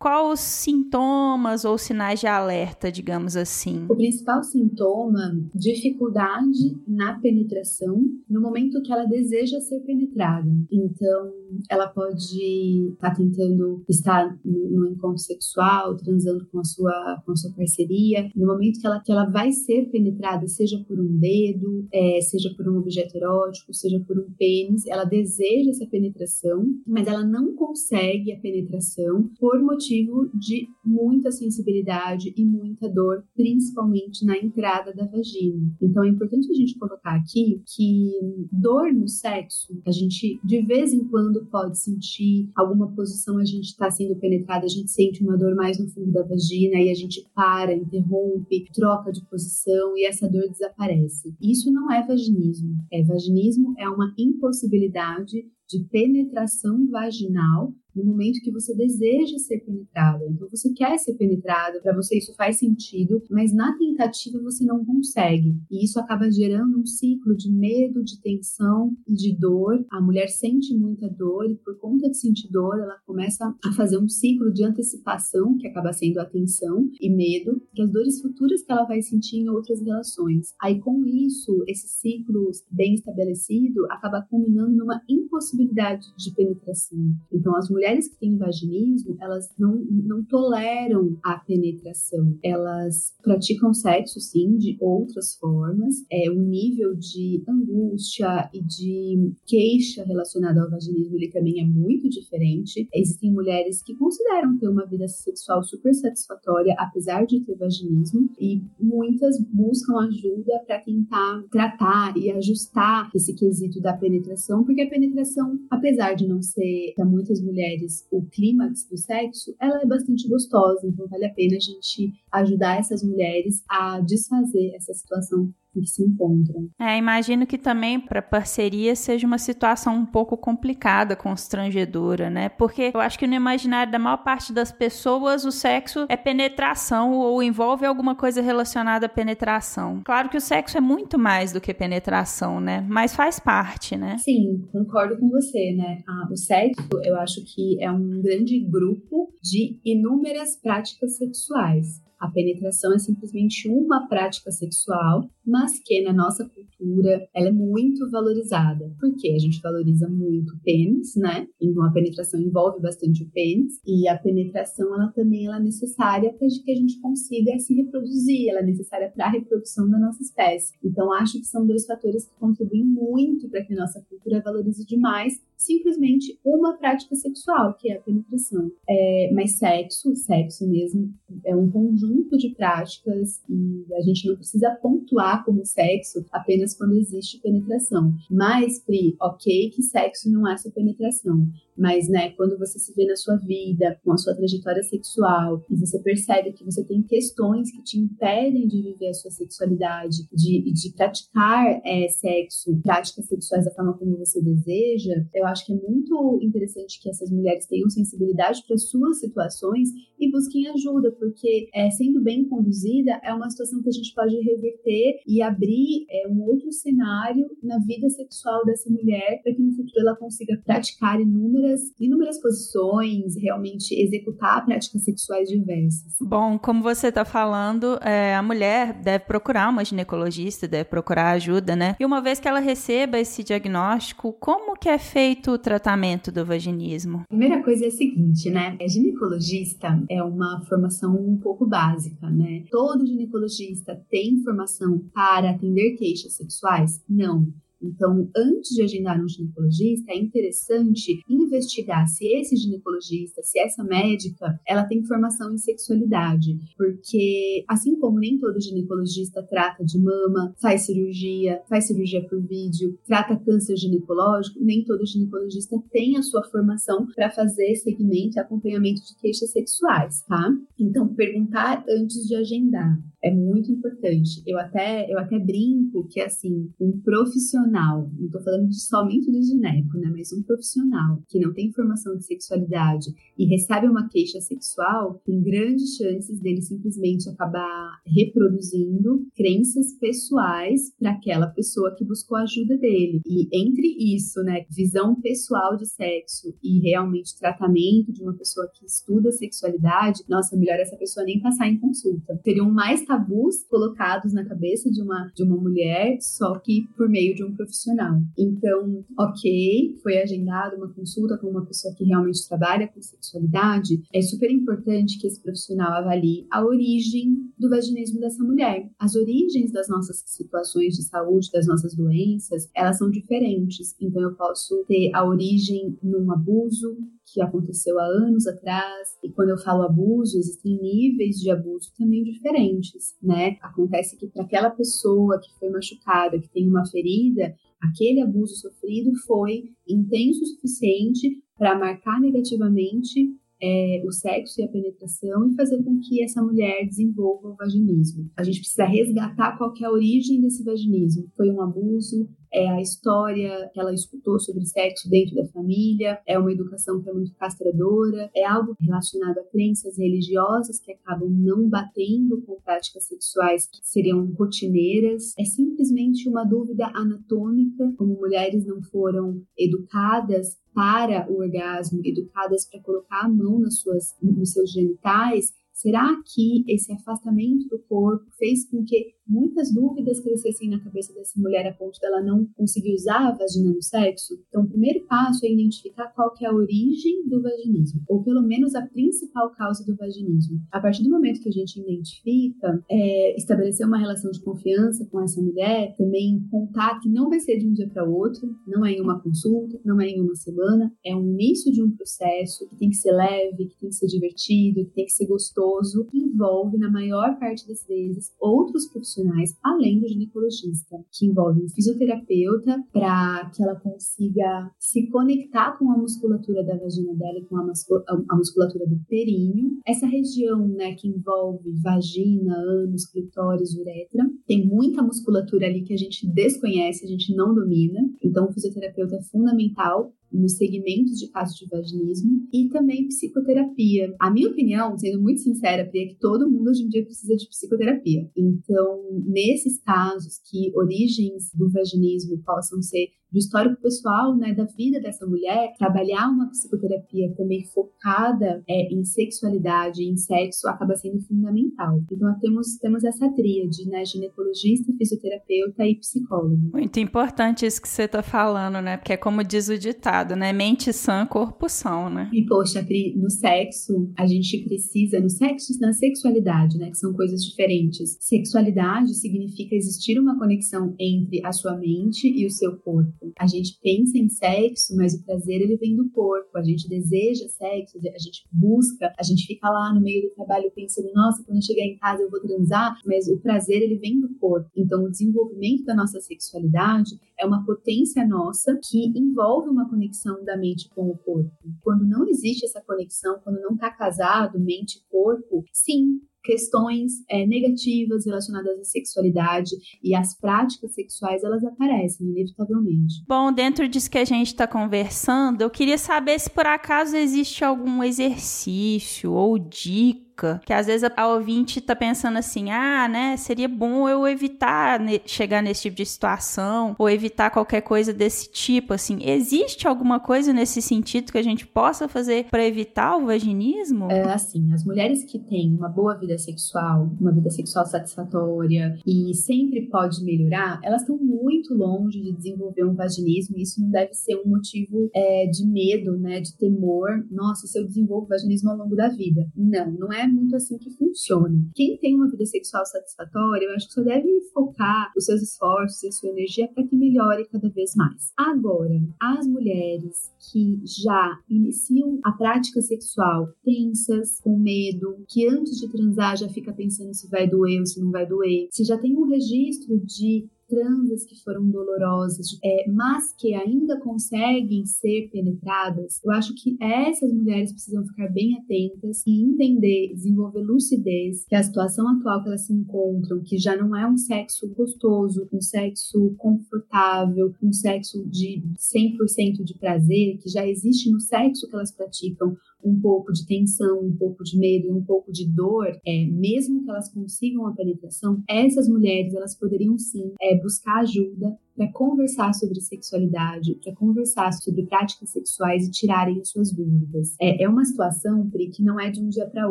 Quais 0.00 0.32
os 0.32 0.40
sintomas 0.40 1.64
ou 1.64 1.78
sinais 1.78 2.20
de 2.20 2.26
alerta, 2.26 2.90
digamos 2.90 3.36
assim? 3.36 3.86
O 3.88 3.96
principal 3.96 4.42
sintoma, 4.42 5.34
dificuldade 5.54 6.76
na 6.86 7.18
penetração 7.20 8.02
no 8.28 8.40
momento 8.40 8.82
que 8.82 8.92
ela 8.92 9.04
deseja 9.04 9.60
ser 9.60 9.80
penetrada. 9.80 10.50
Então, 10.70 11.32
ela 11.70 11.88
pode 11.88 12.92
estar 12.92 13.10
tá 13.10 13.14
tentando 13.14 13.84
estar 13.88 14.38
no, 14.44 14.90
encontro 14.90 15.18
sexual, 15.18 15.96
transando 15.96 16.46
com 16.46 16.60
a 16.60 16.64
sua 16.64 17.22
com 17.24 17.32
a 17.32 17.36
sua 17.36 17.52
parceria. 17.52 18.30
No 18.34 18.46
momento 18.46 18.80
que 18.80 18.86
ela 18.86 19.00
que 19.00 19.12
ela 19.12 19.26
vai 19.26 19.52
ser 19.52 19.90
penetrada, 19.90 20.46
seja 20.46 20.82
por 20.86 20.98
um 20.98 21.18
dedo, 21.18 21.86
é, 21.92 22.20
seja 22.20 22.52
por 22.56 22.68
um 22.68 22.78
objeto 22.78 23.16
erótico, 23.16 23.72
seja 23.74 24.00
por 24.00 24.18
um 24.18 24.30
pênis, 24.38 24.86
ela 24.86 25.04
deseja 25.04 25.70
essa 25.70 25.86
penetração, 25.86 26.64
mas 26.86 27.06
ela 27.06 27.24
não 27.24 27.54
consegue 27.54 28.32
a 28.32 28.38
penetração 28.38 29.11
por 29.38 29.60
motivo 29.62 30.30
de 30.34 30.68
muita 30.84 31.30
sensibilidade 31.30 32.32
e 32.36 32.44
muita 32.44 32.88
dor, 32.88 33.24
principalmente 33.34 34.24
na 34.24 34.36
entrada 34.36 34.92
da 34.92 35.06
vagina. 35.06 35.60
Então 35.80 36.04
é 36.04 36.08
importante 36.08 36.50
a 36.50 36.54
gente 36.54 36.78
colocar 36.78 37.16
aqui 37.16 37.62
que 37.74 38.12
dor 38.50 38.92
no 38.92 39.08
sexo, 39.08 39.80
a 39.86 39.90
gente 39.90 40.40
de 40.44 40.62
vez 40.62 40.92
em 40.92 41.04
quando 41.08 41.46
pode 41.46 41.78
sentir 41.78 42.48
alguma 42.54 42.92
posição, 42.92 43.38
a 43.38 43.44
gente 43.44 43.66
está 43.66 43.90
sendo 43.90 44.16
penetrada, 44.16 44.66
a 44.66 44.68
gente 44.68 44.90
sente 44.90 45.22
uma 45.22 45.36
dor 45.36 45.54
mais 45.54 45.78
no 45.78 45.88
fundo 45.88 46.12
da 46.12 46.22
vagina 46.22 46.80
e 46.80 46.90
a 46.90 46.94
gente 46.94 47.26
para, 47.34 47.74
interrompe, 47.74 48.66
troca 48.72 49.10
de 49.10 49.24
posição 49.28 49.96
e 49.96 50.06
essa 50.06 50.28
dor 50.28 50.48
desaparece. 50.48 51.34
Isso 51.40 51.72
não 51.72 51.90
é 51.90 52.06
vaginismo. 52.06 52.76
É 52.92 53.02
vaginismo 53.02 53.74
é 53.78 53.88
uma 53.88 54.14
impossibilidade 54.18 55.44
de 55.68 55.84
penetração 55.90 56.86
vaginal 56.88 57.72
no 57.94 58.04
momento 58.04 58.40
que 58.42 58.50
você 58.50 58.74
deseja 58.74 59.38
ser 59.38 59.60
penetrada. 59.60 60.24
Então 60.28 60.48
você 60.48 60.72
quer 60.72 60.98
ser 60.98 61.14
penetrada, 61.14 61.80
para 61.80 61.94
você 61.94 62.18
isso 62.18 62.34
faz 62.34 62.58
sentido, 62.58 63.22
mas 63.30 63.52
na 63.52 63.76
tentativa 63.76 64.38
você 64.40 64.64
não 64.64 64.84
consegue. 64.84 65.54
E 65.70 65.84
isso 65.84 65.98
acaba 65.98 66.30
gerando 66.30 66.78
um 66.78 66.86
ciclo 66.86 67.36
de 67.36 67.50
medo, 67.50 68.02
de 68.02 68.20
tensão 68.20 68.92
e 69.06 69.14
de 69.14 69.36
dor. 69.36 69.84
A 69.90 70.00
mulher 70.00 70.28
sente 70.28 70.76
muita 70.76 71.08
dor 71.08 71.50
e 71.50 71.56
por 71.56 71.78
conta 71.78 72.08
de 72.08 72.16
sentir 72.16 72.50
dor, 72.50 72.78
ela 72.78 72.96
começa 73.06 73.54
a 73.64 73.72
fazer 73.72 73.98
um 73.98 74.08
ciclo 74.08 74.52
de 74.52 74.64
antecipação, 74.64 75.56
que 75.58 75.66
acaba 75.66 75.92
sendo 75.92 76.18
a 76.18 76.24
tensão 76.24 76.90
e 77.00 77.10
medo, 77.10 77.60
que 77.74 77.82
as 77.82 77.90
dores 77.90 78.20
futuras 78.20 78.62
que 78.62 78.72
ela 78.72 78.84
vai 78.84 79.02
sentir 79.02 79.38
em 79.38 79.48
outras 79.48 79.80
relações. 79.80 80.54
Aí 80.60 80.80
com 80.80 81.04
isso, 81.04 81.64
esse 81.66 81.88
ciclo 81.88 82.50
bem 82.70 82.94
estabelecido 82.94 83.86
acaba 83.90 84.22
culminando 84.22 84.76
numa 84.76 85.02
impossibilidade 85.08 86.06
de 86.16 86.34
penetração. 86.34 86.98
Então 87.32 87.56
as 87.56 87.68
mulheres 87.68 87.81
mulheres 87.82 88.08
que 88.08 88.16
têm 88.16 88.36
vaginismo, 88.36 89.16
elas 89.20 89.50
não, 89.58 89.84
não 89.90 90.24
toleram 90.24 91.18
a 91.22 91.36
penetração. 91.38 92.38
Elas 92.42 93.12
praticam 93.22 93.74
sexo, 93.74 94.20
sim, 94.20 94.56
de 94.56 94.76
outras 94.80 95.34
formas. 95.34 95.96
É, 96.10 96.30
o 96.30 96.38
nível 96.38 96.94
de 96.94 97.42
angústia 97.48 98.48
e 98.54 98.62
de 98.62 99.32
queixa 99.44 100.04
relacionada 100.04 100.62
ao 100.62 100.70
vaginismo, 100.70 101.16
ele 101.16 101.30
também 101.30 101.60
é 101.60 101.64
muito 101.64 102.08
diferente. 102.08 102.88
Existem 102.94 103.32
mulheres 103.32 103.82
que 103.82 103.96
consideram 103.96 104.56
ter 104.58 104.68
uma 104.68 104.86
vida 104.86 105.08
sexual 105.08 105.64
super 105.64 105.92
satisfatória, 105.92 106.74
apesar 106.78 107.26
de 107.26 107.40
ter 107.40 107.56
vaginismo, 107.56 108.30
e 108.38 108.62
muitas 108.80 109.40
buscam 109.52 109.98
ajuda 110.06 110.62
para 110.66 110.78
tentar 110.80 111.42
tratar 111.50 112.16
e 112.16 112.30
ajustar 112.30 113.10
esse 113.14 113.34
quesito 113.34 113.80
da 113.80 113.92
penetração, 113.94 114.64
porque 114.64 114.82
a 114.82 114.88
penetração, 114.88 115.58
apesar 115.68 116.14
de 116.14 116.28
não 116.28 116.40
ser 116.40 116.92
para 116.94 117.04
muitas 117.04 117.40
mulheres 117.40 117.71
o 118.10 118.22
clímax 118.26 118.86
do 118.88 118.96
sexo, 118.96 119.54
ela 119.60 119.80
é 119.80 119.86
bastante 119.86 120.28
gostosa, 120.28 120.86
então 120.86 121.06
vale 121.08 121.26
a 121.26 121.32
pena 121.32 121.56
a 121.56 121.60
gente 121.60 122.12
ajudar 122.30 122.78
essas 122.78 123.02
mulheres 123.02 123.62
a 123.68 124.00
desfazer 124.00 124.74
essa 124.74 124.92
situação 124.94 125.52
que 125.72 125.86
se 125.86 126.02
encontram. 126.02 126.68
É, 126.78 126.96
imagino 126.96 127.46
que 127.46 127.58
também 127.58 127.98
para 127.98 128.20
parceria 128.20 128.94
seja 128.94 129.26
uma 129.26 129.38
situação 129.38 129.96
um 129.96 130.06
pouco 130.06 130.36
complicada, 130.36 131.16
constrangedora, 131.16 132.28
né? 132.28 132.48
Porque 132.48 132.90
eu 132.94 133.00
acho 133.00 133.18
que 133.18 133.26
no 133.26 133.34
imaginário 133.34 133.90
da 133.90 133.98
maior 133.98 134.18
parte 134.18 134.52
das 134.52 134.70
pessoas 134.70 135.44
o 135.44 135.52
sexo 135.52 136.06
é 136.08 136.16
penetração 136.16 137.12
ou 137.12 137.42
envolve 137.42 137.86
alguma 137.86 138.14
coisa 138.14 138.42
relacionada 138.42 139.06
à 139.06 139.08
penetração. 139.08 140.02
Claro 140.04 140.28
que 140.28 140.36
o 140.36 140.40
sexo 140.40 140.76
é 140.76 140.80
muito 140.80 141.18
mais 141.18 141.52
do 141.52 141.60
que 141.60 141.72
penetração, 141.72 142.60
né? 142.60 142.84
Mas 142.88 143.14
faz 143.14 143.40
parte, 143.40 143.96
né? 143.96 144.18
Sim, 144.18 144.66
concordo 144.72 145.16
com 145.18 145.28
você, 145.28 145.72
né? 145.72 146.02
Ah, 146.08 146.28
o 146.30 146.36
sexo, 146.36 146.88
eu 147.04 147.16
acho 147.16 147.42
que 147.44 147.82
é 147.82 147.90
um 147.90 148.20
grande 148.20 148.60
grupo 148.60 149.32
de 149.42 149.80
inúmeras 149.84 150.56
práticas 150.60 151.16
sexuais. 151.16 152.02
A 152.22 152.30
penetração 152.30 152.94
é 152.94 153.00
simplesmente 153.00 153.68
uma 153.68 154.06
prática 154.06 154.52
sexual, 154.52 155.28
mas 155.44 155.80
que 155.84 156.00
na 156.02 156.12
nossa 156.12 156.48
cultura 156.48 157.28
ela 157.34 157.48
é 157.48 157.52
muito 157.52 158.08
valorizada. 158.12 158.94
Porque 159.00 159.32
a 159.32 159.38
gente 159.40 159.60
valoriza 159.60 160.08
muito 160.08 160.54
o 160.54 160.60
pênis, 160.60 161.16
né? 161.16 161.48
Então 161.60 161.82
a 161.82 161.90
penetração 161.90 162.40
envolve 162.40 162.80
bastante 162.80 163.24
o 163.24 163.30
pênis 163.30 163.80
e 163.84 164.06
a 164.06 164.16
penetração 164.16 164.94
ela 164.94 165.08
também 165.08 165.46
ela 165.46 165.56
é 165.56 165.62
necessária 165.62 166.32
para 166.32 166.46
que 166.46 166.70
a 166.70 166.76
gente 166.76 167.00
consiga 167.00 167.58
se 167.58 167.74
reproduzir, 167.74 168.50
ela 168.50 168.60
é 168.60 168.66
necessária 168.66 169.10
para 169.10 169.26
a 169.26 169.30
reprodução 169.30 169.90
da 169.90 169.98
nossa 169.98 170.22
espécie. 170.22 170.74
Então 170.84 171.12
acho 171.12 171.40
que 171.40 171.46
são 171.46 171.66
dois 171.66 171.84
fatores 171.86 172.28
que 172.28 172.38
contribuem 172.38 172.84
muito 172.84 173.48
para 173.48 173.64
que 173.64 173.72
a 173.72 173.76
nossa 173.76 174.00
cultura 174.08 174.40
valorize 174.40 174.86
demais 174.86 175.42
simplesmente 175.56 176.38
uma 176.44 176.76
prática 176.76 177.14
sexual, 177.14 177.74
que 177.74 177.90
é 177.90 177.96
a 177.96 178.00
penetração. 178.00 178.70
É, 178.88 179.30
mas 179.32 179.58
sexo, 179.58 180.14
sexo 180.16 180.68
mesmo, 180.68 181.12
é 181.44 181.54
um 181.54 181.70
conjunto 181.70 182.11
de 182.36 182.50
práticas 182.54 183.40
e 183.48 183.84
a 183.94 184.00
gente 184.02 184.26
não 184.26 184.36
precisa 184.36 184.70
pontuar 184.82 185.44
como 185.44 185.64
sexo 185.64 186.24
apenas 186.32 186.74
quando 186.74 186.94
existe 186.94 187.38
penetração. 187.40 188.14
Mas, 188.30 188.78
Pri, 188.80 189.16
ok 189.20 189.70
que 189.70 189.82
sexo 189.82 190.30
não 190.30 190.48
é 190.48 190.56
só 190.56 190.70
penetração. 190.70 191.46
Mas, 191.76 192.08
né, 192.08 192.30
quando 192.30 192.58
você 192.58 192.78
se 192.78 192.92
vê 192.94 193.06
na 193.06 193.16
sua 193.16 193.36
vida, 193.36 193.98
com 194.04 194.12
a 194.12 194.16
sua 194.16 194.34
trajetória 194.34 194.82
sexual, 194.82 195.64
e 195.70 195.76
você 195.76 195.98
percebe 195.98 196.52
que 196.52 196.64
você 196.64 196.84
tem 196.84 197.02
questões 197.02 197.70
que 197.70 197.82
te 197.82 197.98
impedem 197.98 198.66
de 198.66 198.82
viver 198.82 199.08
a 199.08 199.14
sua 199.14 199.30
sexualidade, 199.30 200.28
de, 200.32 200.72
de 200.72 200.92
praticar 200.94 201.80
é, 201.84 202.08
sexo, 202.08 202.78
práticas 202.82 203.26
sexuais 203.26 203.64
da 203.64 203.70
forma 203.72 203.96
como 203.96 204.16
você 204.18 204.40
deseja, 204.42 205.24
eu 205.34 205.46
acho 205.46 205.66
que 205.66 205.72
é 205.72 205.76
muito 205.76 206.38
interessante 206.42 207.00
que 207.00 207.08
essas 207.08 207.30
mulheres 207.30 207.66
tenham 207.66 207.88
sensibilidade 207.88 208.62
para 208.66 208.76
suas 208.76 209.20
situações 209.20 209.88
e 210.18 210.30
busquem 210.30 210.68
ajuda, 210.68 211.10
porque 211.12 211.68
é, 211.74 211.90
sendo 211.90 212.22
bem 212.22 212.48
conduzida, 212.48 213.20
é 213.24 213.32
uma 213.32 213.50
situação 213.50 213.82
que 213.82 213.88
a 213.88 213.92
gente 213.92 214.14
pode 214.14 214.36
reverter 214.36 215.20
e 215.26 215.42
abrir 215.42 216.06
é, 216.10 216.28
um 216.28 216.42
outro 216.42 216.70
cenário 216.70 217.48
na 217.62 217.78
vida 217.78 218.08
sexual 218.10 218.64
dessa 218.64 218.90
mulher 218.90 219.40
para 219.42 219.54
que 219.54 219.62
no 219.62 219.72
futuro 219.72 220.00
ela 220.00 220.16
consiga 220.16 220.60
praticar 220.64 221.20
inúmeras 221.20 221.61
inúmeras, 221.62 221.80
inúmeras 221.98 222.40
posições, 222.40 223.36
realmente 223.40 223.94
executar 223.94 224.64
práticas 224.64 225.04
sexuais 225.04 225.48
diversas. 225.48 226.14
Bom, 226.20 226.58
como 226.58 226.82
você 226.82 227.08
está 227.08 227.24
falando, 227.24 227.98
é, 228.02 228.34
a 228.34 228.42
mulher 228.42 228.92
deve 228.92 229.24
procurar 229.24 229.68
uma 229.70 229.84
ginecologista, 229.84 230.66
deve 230.66 230.84
procurar 230.84 231.30
ajuda, 231.32 231.76
né? 231.76 231.96
E 231.98 232.04
uma 232.04 232.20
vez 232.20 232.40
que 232.40 232.48
ela 232.48 232.58
receba 232.58 233.18
esse 233.18 233.44
diagnóstico, 233.44 234.32
como 234.34 234.76
que 234.76 234.88
é 234.88 234.98
feito 234.98 235.52
o 235.52 235.58
tratamento 235.58 236.32
do 236.32 236.44
vaginismo? 236.44 237.22
Primeira 237.28 237.62
coisa 237.62 237.84
é 237.84 237.88
a 237.88 237.92
seguinte, 237.92 238.50
né? 238.50 238.76
A 238.80 238.88
ginecologista 238.88 240.02
é 240.10 240.22
uma 240.22 240.62
formação 240.68 241.14
um 241.14 241.38
pouco 241.38 241.66
básica, 241.66 242.28
né? 242.28 242.64
Todo 242.70 243.06
ginecologista 243.06 244.00
tem 244.10 244.42
formação 244.42 244.98
para 245.14 245.50
atender 245.50 245.96
queixas 245.96 246.34
sexuais? 246.34 247.02
Não. 247.08 247.46
Então, 247.82 248.28
antes 248.36 248.70
de 248.70 248.82
agendar 248.82 249.22
um 249.22 249.28
ginecologista, 249.28 250.12
é 250.12 250.18
interessante 250.18 251.20
investigar 251.28 252.06
se 252.06 252.26
esse 252.26 252.56
ginecologista, 252.56 253.42
se 253.42 253.58
essa 253.58 253.82
médica, 253.82 254.60
ela 254.66 254.84
tem 254.84 255.04
formação 255.04 255.52
em 255.52 255.58
sexualidade, 255.58 256.58
porque 256.76 257.64
assim 257.68 257.98
como 257.98 258.18
nem 258.18 258.38
todo 258.38 258.60
ginecologista 258.60 259.42
trata 259.42 259.84
de 259.84 259.98
mama, 259.98 260.54
faz 260.60 260.82
cirurgia, 260.82 261.60
faz 261.68 261.86
cirurgia 261.86 262.26
por 262.28 262.40
vídeo, 262.40 262.98
trata 263.06 263.36
câncer 263.36 263.76
ginecológico, 263.76 264.58
nem 264.62 264.84
todo 264.84 265.06
ginecologista 265.06 265.76
tem 265.90 266.16
a 266.16 266.22
sua 266.22 266.42
formação 266.44 267.06
para 267.14 267.30
fazer 267.30 267.74
segmento 267.76 268.36
e 268.36 268.40
acompanhamento 268.40 269.02
de 269.02 269.16
queixas 269.20 269.50
sexuais, 269.50 270.22
tá? 270.22 270.50
Então, 270.78 271.08
perguntar 271.14 271.84
antes 271.88 272.26
de 272.26 272.34
agendar 272.34 272.98
é 273.22 273.30
muito 273.30 273.70
importante. 273.70 274.42
Eu 274.46 274.58
até, 274.58 275.10
eu 275.10 275.18
até 275.18 275.38
brinco 275.38 276.06
que, 276.08 276.20
assim, 276.20 276.70
um 276.80 277.00
profissional, 277.00 277.71
não 277.72 278.10
estou 278.24 278.42
falando 278.42 278.68
de 278.68 278.80
somente 278.80 279.30
de 279.30 279.42
gineco, 279.42 279.98
né, 279.98 280.12
mas 280.14 280.32
um 280.32 280.42
profissional 280.42 281.22
que 281.28 281.40
não 281.40 281.52
tem 281.52 281.72
formação 281.72 282.16
de 282.16 282.24
sexualidade 282.24 283.06
e 283.38 283.46
recebe 283.46 283.86
uma 283.86 284.08
queixa 284.08 284.40
sexual, 284.40 285.20
tem 285.24 285.42
grandes 285.42 285.96
chances 285.96 286.40
dele 286.40 286.62
simplesmente 286.62 287.28
acabar 287.28 288.00
reproduzindo 288.06 289.26
crenças 289.34 289.92
pessoais 289.98 290.92
para 290.98 291.12
aquela 291.12 291.46
pessoa 291.46 291.94
que 291.96 292.04
buscou 292.04 292.36
a 292.36 292.42
ajuda 292.42 292.76
dele. 292.76 293.20
E 293.26 293.48
entre 293.52 294.14
isso, 294.14 294.42
né, 294.42 294.64
visão 294.70 295.14
pessoal 295.20 295.76
de 295.76 295.86
sexo 295.86 296.54
e 296.62 296.80
realmente 296.80 297.38
tratamento 297.38 298.12
de 298.12 298.22
uma 298.22 298.34
pessoa 298.34 298.70
que 298.74 298.84
estuda 298.86 299.32
sexualidade, 299.32 300.22
nossa, 300.28 300.56
melhor 300.56 300.78
essa 300.78 300.96
pessoa 300.96 301.24
nem 301.24 301.40
passar 301.40 301.68
em 301.68 301.78
consulta. 301.78 302.38
Seriam 302.44 302.70
mais 302.70 303.04
tabus 303.04 303.64
colocados 303.68 304.32
na 304.32 304.44
cabeça 304.44 304.90
de 304.90 305.00
uma, 305.00 305.30
de 305.34 305.42
uma 305.42 305.56
mulher, 305.56 306.18
só 306.20 306.58
que 306.58 306.86
por 306.96 307.08
meio 307.08 307.34
de 307.34 307.44
um 307.44 307.54
profissional. 307.62 308.20
Então, 308.36 309.04
ok, 309.18 309.96
foi 310.02 310.18
agendada 310.18 310.76
uma 310.76 310.92
consulta 310.92 311.38
com 311.38 311.48
uma 311.48 311.64
pessoa 311.64 311.94
que 311.94 312.04
realmente 312.04 312.46
trabalha 312.48 312.88
com 312.88 313.00
sexualidade, 313.00 314.02
é 314.12 314.20
super 314.20 314.50
importante 314.50 315.18
que 315.18 315.26
esse 315.26 315.40
profissional 315.40 315.92
avalie 315.92 316.46
a 316.50 316.64
origem 316.64 317.50
do 317.58 317.70
vaginismo 317.70 318.20
dessa 318.20 318.42
mulher. 318.42 318.90
As 318.98 319.14
origens 319.14 319.72
das 319.72 319.88
nossas 319.88 320.22
situações 320.26 320.94
de 320.94 321.04
saúde, 321.04 321.50
das 321.52 321.66
nossas 321.66 321.94
doenças, 321.94 322.68
elas 322.74 322.98
são 322.98 323.10
diferentes. 323.10 323.94
Então, 324.00 324.22
eu 324.22 324.34
posso 324.34 324.84
ter 324.86 325.10
a 325.14 325.24
origem 325.24 325.96
num 326.02 326.30
abuso, 326.32 326.96
que 327.26 327.40
aconteceu 327.40 327.98
há 327.98 328.04
anos 328.04 328.46
atrás. 328.46 329.08
E 329.22 329.30
quando 329.30 329.50
eu 329.50 329.58
falo 329.58 329.82
abuso, 329.82 330.38
existem 330.38 330.78
níveis 330.80 331.36
de 331.36 331.50
abuso 331.50 331.92
também 331.96 332.22
diferentes, 332.22 333.16
né? 333.22 333.56
Acontece 333.62 334.16
que 334.16 334.28
para 334.28 334.44
aquela 334.44 334.70
pessoa 334.70 335.40
que 335.40 335.52
foi 335.58 335.70
machucada, 335.70 336.38
que 336.38 336.50
tem 336.50 336.68
uma 336.68 336.86
ferida, 336.86 337.54
aquele 337.80 338.20
abuso 338.20 338.56
sofrido 338.56 339.14
foi 339.26 339.64
intenso 339.88 340.42
o 340.42 340.46
suficiente 340.46 341.42
para 341.56 341.78
marcar 341.78 342.20
negativamente 342.20 343.30
é, 343.62 344.02
o 344.04 344.10
sexo 344.10 344.60
e 344.60 344.64
a 344.64 344.68
penetração 344.68 345.48
e 345.48 345.54
fazer 345.54 345.82
com 345.84 346.00
que 346.00 346.22
essa 346.22 346.42
mulher 346.42 346.84
desenvolva 346.84 347.50
o 347.50 347.54
vaginismo. 347.54 348.28
A 348.36 348.42
gente 348.42 348.58
precisa 348.58 348.84
resgatar 348.84 349.56
qual 349.56 349.72
é 349.80 349.84
a 349.84 349.92
origem 349.92 350.40
desse 350.40 350.64
vaginismo. 350.64 351.30
Foi 351.36 351.48
um 351.48 351.60
abuso, 351.62 352.28
é 352.52 352.68
a 352.68 352.80
história 352.80 353.70
que 353.72 353.80
ela 353.80 353.94
escutou 353.94 354.38
sobre 354.38 354.64
sexo 354.66 355.08
dentro 355.08 355.34
da 355.34 355.46
família, 355.48 356.20
é 356.26 356.38
uma 356.38 356.52
educação 356.52 357.00
que 357.00 357.08
é 357.08 357.12
muito 357.12 357.34
castradora, 357.34 358.30
é 358.36 358.44
algo 358.44 358.76
relacionado 358.78 359.38
a 359.38 359.44
crenças 359.44 359.96
religiosas 359.96 360.78
que 360.78 360.92
acabam 360.92 361.30
não 361.30 361.68
batendo 361.68 362.42
com 362.42 362.60
práticas 362.60 363.04
sexuais 363.04 363.66
que 363.66 363.78
seriam 363.82 364.26
rotineiras, 364.38 365.32
é 365.38 365.44
simplesmente 365.44 366.28
uma 366.28 366.44
dúvida 366.44 366.90
anatômica, 366.94 367.92
como 367.96 368.14
mulheres 368.14 368.66
não 368.66 368.82
foram 368.82 369.42
educadas 369.58 370.60
para 370.74 371.30
o 371.30 371.38
orgasmo, 371.38 372.00
educadas 372.04 372.66
para 372.68 372.80
colocar 372.80 373.24
a 373.24 373.28
mão 373.28 373.58
nas 373.58 373.78
suas, 373.80 374.16
nos 374.22 374.52
seus 374.52 374.70
genitais, 374.70 375.52
Será 375.72 376.08
que 376.24 376.64
esse 376.68 376.92
afastamento 376.92 377.68
do 377.68 377.78
corpo 377.88 378.24
fez 378.38 378.68
com 378.70 378.84
que 378.84 379.14
muitas 379.26 379.72
dúvidas 379.72 380.20
crescessem 380.20 380.68
na 380.68 380.78
cabeça 380.78 381.12
dessa 381.14 381.40
mulher 381.40 381.66
a 381.66 381.72
ponto 381.72 381.98
dela 382.00 382.20
não 382.22 382.46
conseguir 382.54 382.94
usar 382.94 383.28
a 383.28 383.32
vagina 383.32 383.70
no 383.70 383.82
sexo? 383.82 384.38
Então, 384.48 384.62
o 384.62 384.68
primeiro 384.68 385.04
passo 385.06 385.44
é 385.46 385.50
identificar 385.50 386.08
qual 386.14 386.32
que 386.34 386.44
é 386.44 386.48
a 386.48 386.54
origem 386.54 387.26
do 387.26 387.40
vaginismo, 387.40 388.02
ou 388.08 388.22
pelo 388.22 388.42
menos 388.42 388.74
a 388.74 388.86
principal 388.86 389.50
causa 389.50 389.84
do 389.84 389.96
vaginismo. 389.96 390.60
A 390.70 390.80
partir 390.80 391.02
do 391.02 391.10
momento 391.10 391.40
que 391.40 391.48
a 391.48 391.52
gente 391.52 391.80
identifica, 391.80 392.84
é, 392.90 393.36
estabelecer 393.36 393.86
uma 393.86 393.98
relação 393.98 394.30
de 394.30 394.40
confiança 394.40 395.06
com 395.06 395.20
essa 395.20 395.40
mulher, 395.40 395.94
também 395.96 396.46
contar 396.50 397.00
que 397.00 397.08
não 397.08 397.28
vai 397.28 397.40
ser 397.40 397.58
de 397.58 397.66
um 397.66 397.72
dia 397.72 397.88
para 397.88 398.04
outro, 398.04 398.54
não 398.66 398.84
é 398.84 398.92
em 398.92 399.00
uma 399.00 399.20
consulta, 399.20 399.80
não 399.84 400.00
é 400.00 400.08
em 400.08 400.20
uma 400.20 400.34
semana, 400.34 400.92
é 401.04 401.16
um 401.16 401.24
início 401.24 401.72
de 401.72 401.82
um 401.82 401.90
processo 401.90 402.68
que 402.68 402.76
tem 402.76 402.90
que 402.90 402.96
ser 402.96 403.12
leve, 403.12 403.66
que 403.66 403.78
tem 403.78 403.88
que 403.88 403.96
ser 403.96 404.06
divertido, 404.06 404.84
que 404.84 404.94
tem 404.94 405.04
que 405.06 405.12
ser 405.12 405.26
gostoso, 405.26 405.61
que 406.10 406.18
envolve, 406.18 406.78
na 406.78 406.90
maior 406.90 407.38
parte 407.38 407.66
das 407.68 407.86
vezes, 407.86 408.34
outros 408.40 408.86
profissionais, 408.86 409.56
além 409.62 410.00
do 410.00 410.08
ginecologista, 410.08 410.96
que 411.10 411.26
envolve 411.26 411.62
um 411.62 411.68
fisioterapeuta 411.68 412.82
para 412.92 413.50
que 413.54 413.62
ela 413.62 413.76
consiga 413.76 414.70
se 414.78 415.08
conectar 415.08 415.78
com 415.78 415.90
a 415.90 415.98
musculatura 415.98 416.64
da 416.64 416.76
vagina 416.76 417.14
dela 417.14 417.38
e 417.38 417.44
com 417.44 417.56
a 417.56 418.36
musculatura 418.36 418.86
do 418.86 418.98
períneo. 419.08 419.78
Essa 419.86 420.06
região, 420.06 420.66
né, 420.68 420.94
que 420.94 421.08
envolve 421.08 421.70
vagina, 421.82 422.56
ânus, 422.56 423.06
clitóris, 423.06 423.74
uretra, 423.76 424.28
tem 424.46 424.66
muita 424.66 425.02
musculatura 425.02 425.66
ali 425.66 425.82
que 425.82 425.94
a 425.94 425.98
gente 425.98 426.26
desconhece, 426.26 427.04
a 427.04 427.08
gente 427.08 427.34
não 427.34 427.54
domina. 427.54 428.00
Então, 428.22 428.46
o 428.48 428.52
fisioterapeuta 428.52 429.16
é 429.16 429.22
fundamental 429.22 430.12
nos 430.32 430.56
segmentos 430.56 431.18
de 431.18 431.28
casos 431.30 431.56
de 431.56 431.66
vaginismo 431.66 432.46
e 432.52 432.68
também 432.68 433.06
psicoterapia. 433.06 434.14
A 434.20 434.30
minha 434.30 434.48
opinião, 434.48 434.96
sendo 434.96 435.20
muito 435.20 435.40
sincera, 435.40 435.84
Pri, 435.88 436.00
é 436.00 436.06
que 436.06 436.18
todo 436.18 436.50
mundo 436.50 436.70
hoje 436.70 436.82
em 436.82 436.88
dia 436.88 437.04
precisa 437.04 437.36
de 437.36 437.48
psicoterapia. 437.48 438.30
Então, 438.36 439.22
nesses 439.26 439.80
casos 439.82 440.40
que 440.50 440.72
origens 440.74 441.50
do 441.54 441.70
vaginismo 441.70 442.42
possam 442.44 442.80
ser 442.82 443.08
do 443.32 443.38
histórico 443.38 443.80
pessoal, 443.80 444.36
né, 444.36 444.54
da 444.54 444.64
vida 444.64 445.00
dessa 445.00 445.26
mulher, 445.26 445.72
trabalhar 445.78 446.28
uma 446.28 446.48
psicoterapia 446.50 447.34
também 447.34 447.64
focada 447.64 448.62
é, 448.68 448.92
em 448.92 449.04
sexualidade, 449.04 450.04
em 450.04 450.16
sexo, 450.16 450.68
acaba 450.68 450.94
sendo 450.94 451.20
fundamental. 451.22 452.02
Então, 452.10 452.38
temos, 452.40 452.76
temos 452.76 453.04
essa 453.04 453.28
tríade, 453.30 453.88
né, 453.88 454.04
ginecologista, 454.04 454.92
fisioterapeuta 454.98 455.86
e 455.86 455.96
psicólogo. 455.96 456.70
Muito 456.72 457.00
importante 457.00 457.64
isso 457.64 457.80
que 457.80 457.88
você 457.88 458.02
está 458.02 458.22
falando, 458.22 458.80
né, 458.80 458.96
porque 458.96 459.14
é 459.14 459.16
como 459.16 459.42
diz 459.42 459.68
o 459.68 459.78
ditado, 459.78 460.36
né, 460.36 460.52
mente 460.52 460.92
sã, 460.92 461.26
corpo 461.26 461.68
são, 461.68 462.10
né? 462.10 462.30
E, 462.32 462.44
poxa, 462.44 462.86
no 463.16 463.30
sexo, 463.30 464.12
a 464.18 464.26
gente 464.26 464.58
precisa, 464.64 465.18
no 465.18 465.30
sexo 465.30 465.72
na 465.80 465.92
sexualidade, 465.92 466.78
né, 466.78 466.90
que 466.90 466.98
são 466.98 467.12
coisas 467.12 467.42
diferentes. 467.44 468.16
Sexualidade 468.20 469.14
significa 469.14 469.74
existir 469.74 470.18
uma 470.18 470.38
conexão 470.38 470.94
entre 470.98 471.44
a 471.44 471.52
sua 471.52 471.76
mente 471.76 472.28
e 472.28 472.44
o 472.46 472.50
seu 472.50 472.76
corpo. 472.76 473.21
A 473.38 473.46
gente 473.46 473.78
pensa 473.82 474.18
em 474.18 474.28
sexo, 474.28 474.96
mas 474.96 475.14
o 475.14 475.24
prazer 475.24 475.60
ele 475.60 475.76
vem 475.76 475.96
do 475.96 476.08
corpo. 476.10 476.56
A 476.56 476.62
gente 476.62 476.88
deseja 476.88 477.48
sexo, 477.48 477.98
a 477.98 478.18
gente 478.18 478.46
busca, 478.52 479.12
a 479.18 479.22
gente 479.22 479.46
fica 479.46 479.68
lá 479.68 479.92
no 479.94 480.00
meio 480.00 480.22
do 480.22 480.34
trabalho 480.34 480.70
pensando, 480.74 481.12
nossa, 481.14 481.42
quando 481.44 481.58
eu 481.58 481.62
chegar 481.62 481.84
em 481.84 481.96
casa 481.96 482.22
eu 482.22 482.30
vou 482.30 482.40
transar, 482.40 482.98
mas 483.06 483.28
o 483.28 483.38
prazer 483.38 483.82
ele 483.82 483.96
vem 483.96 484.20
do 484.20 484.28
corpo. 484.34 484.70
Então, 484.76 485.04
o 485.04 485.10
desenvolvimento 485.10 485.84
da 485.84 485.94
nossa 485.94 486.20
sexualidade 486.20 487.18
é 487.38 487.46
uma 487.46 487.64
potência 487.64 488.26
nossa 488.26 488.78
que 488.82 489.06
envolve 489.18 489.68
uma 489.68 489.88
conexão 489.88 490.44
da 490.44 490.56
mente 490.56 490.88
com 490.90 491.10
o 491.10 491.18
corpo. 491.18 491.50
Quando 491.82 492.04
não 492.04 492.26
existe 492.28 492.64
essa 492.64 492.80
conexão, 492.80 493.40
quando 493.42 493.60
não 493.60 493.74
está 493.74 493.90
casado 493.90 494.58
mente 494.58 494.98
e 494.98 495.10
corpo, 495.10 495.64
sim, 495.72 496.20
questões 496.42 497.12
é, 497.28 497.46
negativas 497.46 498.26
relacionadas 498.26 498.78
à 498.80 498.84
sexualidade 498.84 499.70
e 500.02 500.14
às 500.14 500.38
práticas 500.38 500.94
sexuais, 500.94 501.44
elas 501.44 501.64
aparecem, 501.64 502.28
inevitavelmente. 502.28 503.22
Bom, 503.26 503.52
dentro 503.52 503.88
disso 503.88 504.10
que 504.10 504.18
a 504.18 504.24
gente 504.24 504.48
está 504.48 504.66
conversando, 504.66 505.62
eu 505.62 505.70
queria 505.70 505.98
saber 505.98 506.38
se 506.38 506.50
por 506.50 506.66
acaso 506.66 507.16
existe 507.16 507.64
algum 507.64 508.02
exercício 508.02 509.32
ou 509.32 509.58
dica 509.58 510.31
dica, 510.32 510.60
que 510.64 510.72
às 510.72 510.86
vezes 510.86 511.08
a 511.16 511.28
ouvinte 511.28 511.80
tá 511.80 511.94
pensando 511.94 512.38
assim, 512.38 512.70
ah, 512.70 513.08
né, 513.08 513.36
seria 513.36 513.68
bom 513.68 514.08
eu 514.08 514.26
evitar 514.26 515.00
chegar 515.26 515.62
nesse 515.62 515.82
tipo 515.82 515.96
de 515.96 516.06
situação, 516.06 516.96
ou 516.98 517.08
evitar 517.08 517.50
qualquer 517.50 517.82
coisa 517.82 518.12
desse 518.12 518.50
tipo, 518.50 518.94
assim, 518.94 519.18
existe 519.22 519.86
alguma 519.86 520.18
coisa 520.18 520.52
nesse 520.52 520.80
sentido 520.80 521.30
que 521.30 521.38
a 521.38 521.42
gente 521.42 521.66
possa 521.66 522.08
fazer 522.08 522.46
para 522.50 522.64
evitar 522.64 523.16
o 523.16 523.26
vaginismo? 523.26 524.10
É 524.10 524.22
assim, 524.32 524.72
as 524.72 524.84
mulheres 524.84 525.24
que 525.24 525.38
têm 525.38 525.74
uma 525.74 525.88
boa 525.88 526.18
vida 526.18 526.36
sexual, 526.38 527.10
uma 527.20 527.32
vida 527.32 527.50
sexual 527.50 527.86
satisfatória 527.86 528.98
e 529.06 529.34
sempre 529.34 529.88
pode 529.88 530.24
melhorar, 530.24 530.80
elas 530.82 531.02
estão 531.02 531.16
muito 531.16 531.74
longe 531.74 532.20
de 532.20 532.32
desenvolver 532.32 532.84
um 532.84 532.94
vaginismo 532.94 533.56
e 533.58 533.62
isso 533.62 533.80
não 533.80 533.90
deve 533.90 534.14
ser 534.14 534.36
um 534.36 534.48
motivo 534.48 535.10
é, 535.14 535.46
de 535.46 535.66
medo, 535.66 536.16
né, 536.18 536.40
de 536.40 536.56
temor. 536.56 537.24
Nossa, 537.30 537.66
se 537.66 537.78
eu 537.78 537.86
desenvolvo 537.86 538.26
vaginismo 538.26 538.70
ao 538.70 538.76
longo 538.76 538.96
da 538.96 539.08
vida. 539.08 539.46
Não, 539.56 539.90
não 539.92 540.12
é 540.12 540.21
muito 540.26 540.56
assim 540.56 540.78
que 540.78 540.90
funciona. 540.90 541.62
Quem 541.74 541.96
tem 541.98 542.14
uma 542.14 542.30
vida 542.30 542.44
sexual 542.46 542.84
satisfatória, 542.86 543.66
eu 543.66 543.74
acho 543.74 543.88
que 543.88 543.94
só 543.94 544.02
deve 544.02 544.28
focar 544.52 545.12
os 545.16 545.24
seus 545.24 545.42
esforços 545.42 546.02
e 546.02 546.08
a 546.08 546.12
sua 546.12 546.30
energia 546.30 546.68
para 546.68 546.86
que 546.86 546.96
melhore 546.96 547.48
cada 547.50 547.68
vez 547.68 547.94
mais. 547.94 548.32
Agora, 548.36 549.00
as 549.20 549.46
mulheres 549.46 550.32
que 550.50 550.80
já 550.84 551.38
iniciam 551.48 552.18
a 552.24 552.32
prática 552.32 552.80
sexual 552.80 553.48
tensas, 553.64 554.40
com 554.40 554.58
medo, 554.58 555.24
que 555.28 555.48
antes 555.48 555.78
de 555.78 555.88
transar 555.88 556.36
já 556.36 556.48
fica 556.48 556.72
pensando 556.72 557.14
se 557.14 557.28
vai 557.28 557.48
doer 557.48 557.80
ou 557.80 557.86
se 557.86 558.00
não 558.00 558.10
vai 558.10 558.26
doer, 558.26 558.68
se 558.70 558.84
já 558.84 558.98
tem 558.98 559.16
um 559.16 559.28
registro 559.28 559.98
de 560.04 560.46
transas 560.72 561.26
que 561.26 561.38
foram 561.44 561.70
dolorosas, 561.70 562.46
é, 562.64 562.90
mas 562.90 563.34
que 563.34 563.52
ainda 563.52 564.00
conseguem 564.00 564.86
ser 564.86 565.28
penetradas, 565.30 566.18
eu 566.24 566.32
acho 566.32 566.54
que 566.54 566.78
essas 566.80 567.30
mulheres 567.30 567.72
precisam 567.72 568.06
ficar 568.06 568.28
bem 568.28 568.56
atentas 568.56 569.22
e 569.26 569.42
entender, 569.42 570.14
desenvolver 570.14 570.62
lucidez, 570.62 571.44
que 571.44 571.54
a 571.54 571.62
situação 571.62 572.08
atual 572.08 572.42
que 572.42 572.48
elas 572.48 572.66
se 572.66 572.72
encontram, 572.72 573.42
que 573.42 573.58
já 573.58 573.76
não 573.76 573.94
é 573.94 574.08
um 574.08 574.16
sexo 574.16 574.66
gostoso, 574.74 575.46
um 575.52 575.60
sexo 575.60 576.34
confortável, 576.38 577.54
um 577.62 577.72
sexo 577.72 578.24
de 578.26 578.62
100% 578.78 579.62
de 579.62 579.76
prazer, 579.78 580.38
que 580.38 580.48
já 580.48 580.66
existe 580.66 581.10
no 581.10 581.20
sexo 581.20 581.68
que 581.68 581.74
elas 581.74 581.92
praticam 581.92 582.56
um 582.84 583.00
pouco 583.00 583.32
de 583.32 583.46
tensão, 583.46 584.00
um 584.00 584.16
pouco 584.16 584.42
de 584.42 584.58
medo 584.58 584.88
e 584.88 584.92
um 584.92 585.02
pouco 585.02 585.32
de 585.32 585.48
dor, 585.48 585.86
é, 586.06 586.26
mesmo 586.26 586.82
que 586.82 586.90
elas 586.90 587.12
consigam 587.12 587.66
a 587.66 587.72
penetração, 587.72 588.42
essas 588.48 588.88
mulheres 588.88 589.34
elas 589.34 589.54
poderiam 589.54 589.96
sim 589.98 590.32
é, 590.40 590.58
buscar 590.60 591.00
ajuda 591.00 591.56
para 591.74 591.90
conversar 591.92 592.52
sobre 592.54 592.80
sexualidade, 592.80 593.78
para 593.82 593.94
conversar 593.94 594.52
sobre 594.52 594.84
práticas 594.84 595.30
sexuais 595.30 595.86
e 595.86 595.90
tirarem 595.90 596.40
as 596.40 596.50
suas 596.50 596.72
dúvidas. 596.72 597.34
É, 597.40 597.64
é 597.64 597.68
uma 597.68 597.84
situação, 597.84 598.48
Pri, 598.50 598.68
que 598.68 598.82
não 598.82 599.00
é 599.00 599.10
de 599.10 599.20
um 599.20 599.28
dia 599.28 599.46
para 599.46 599.70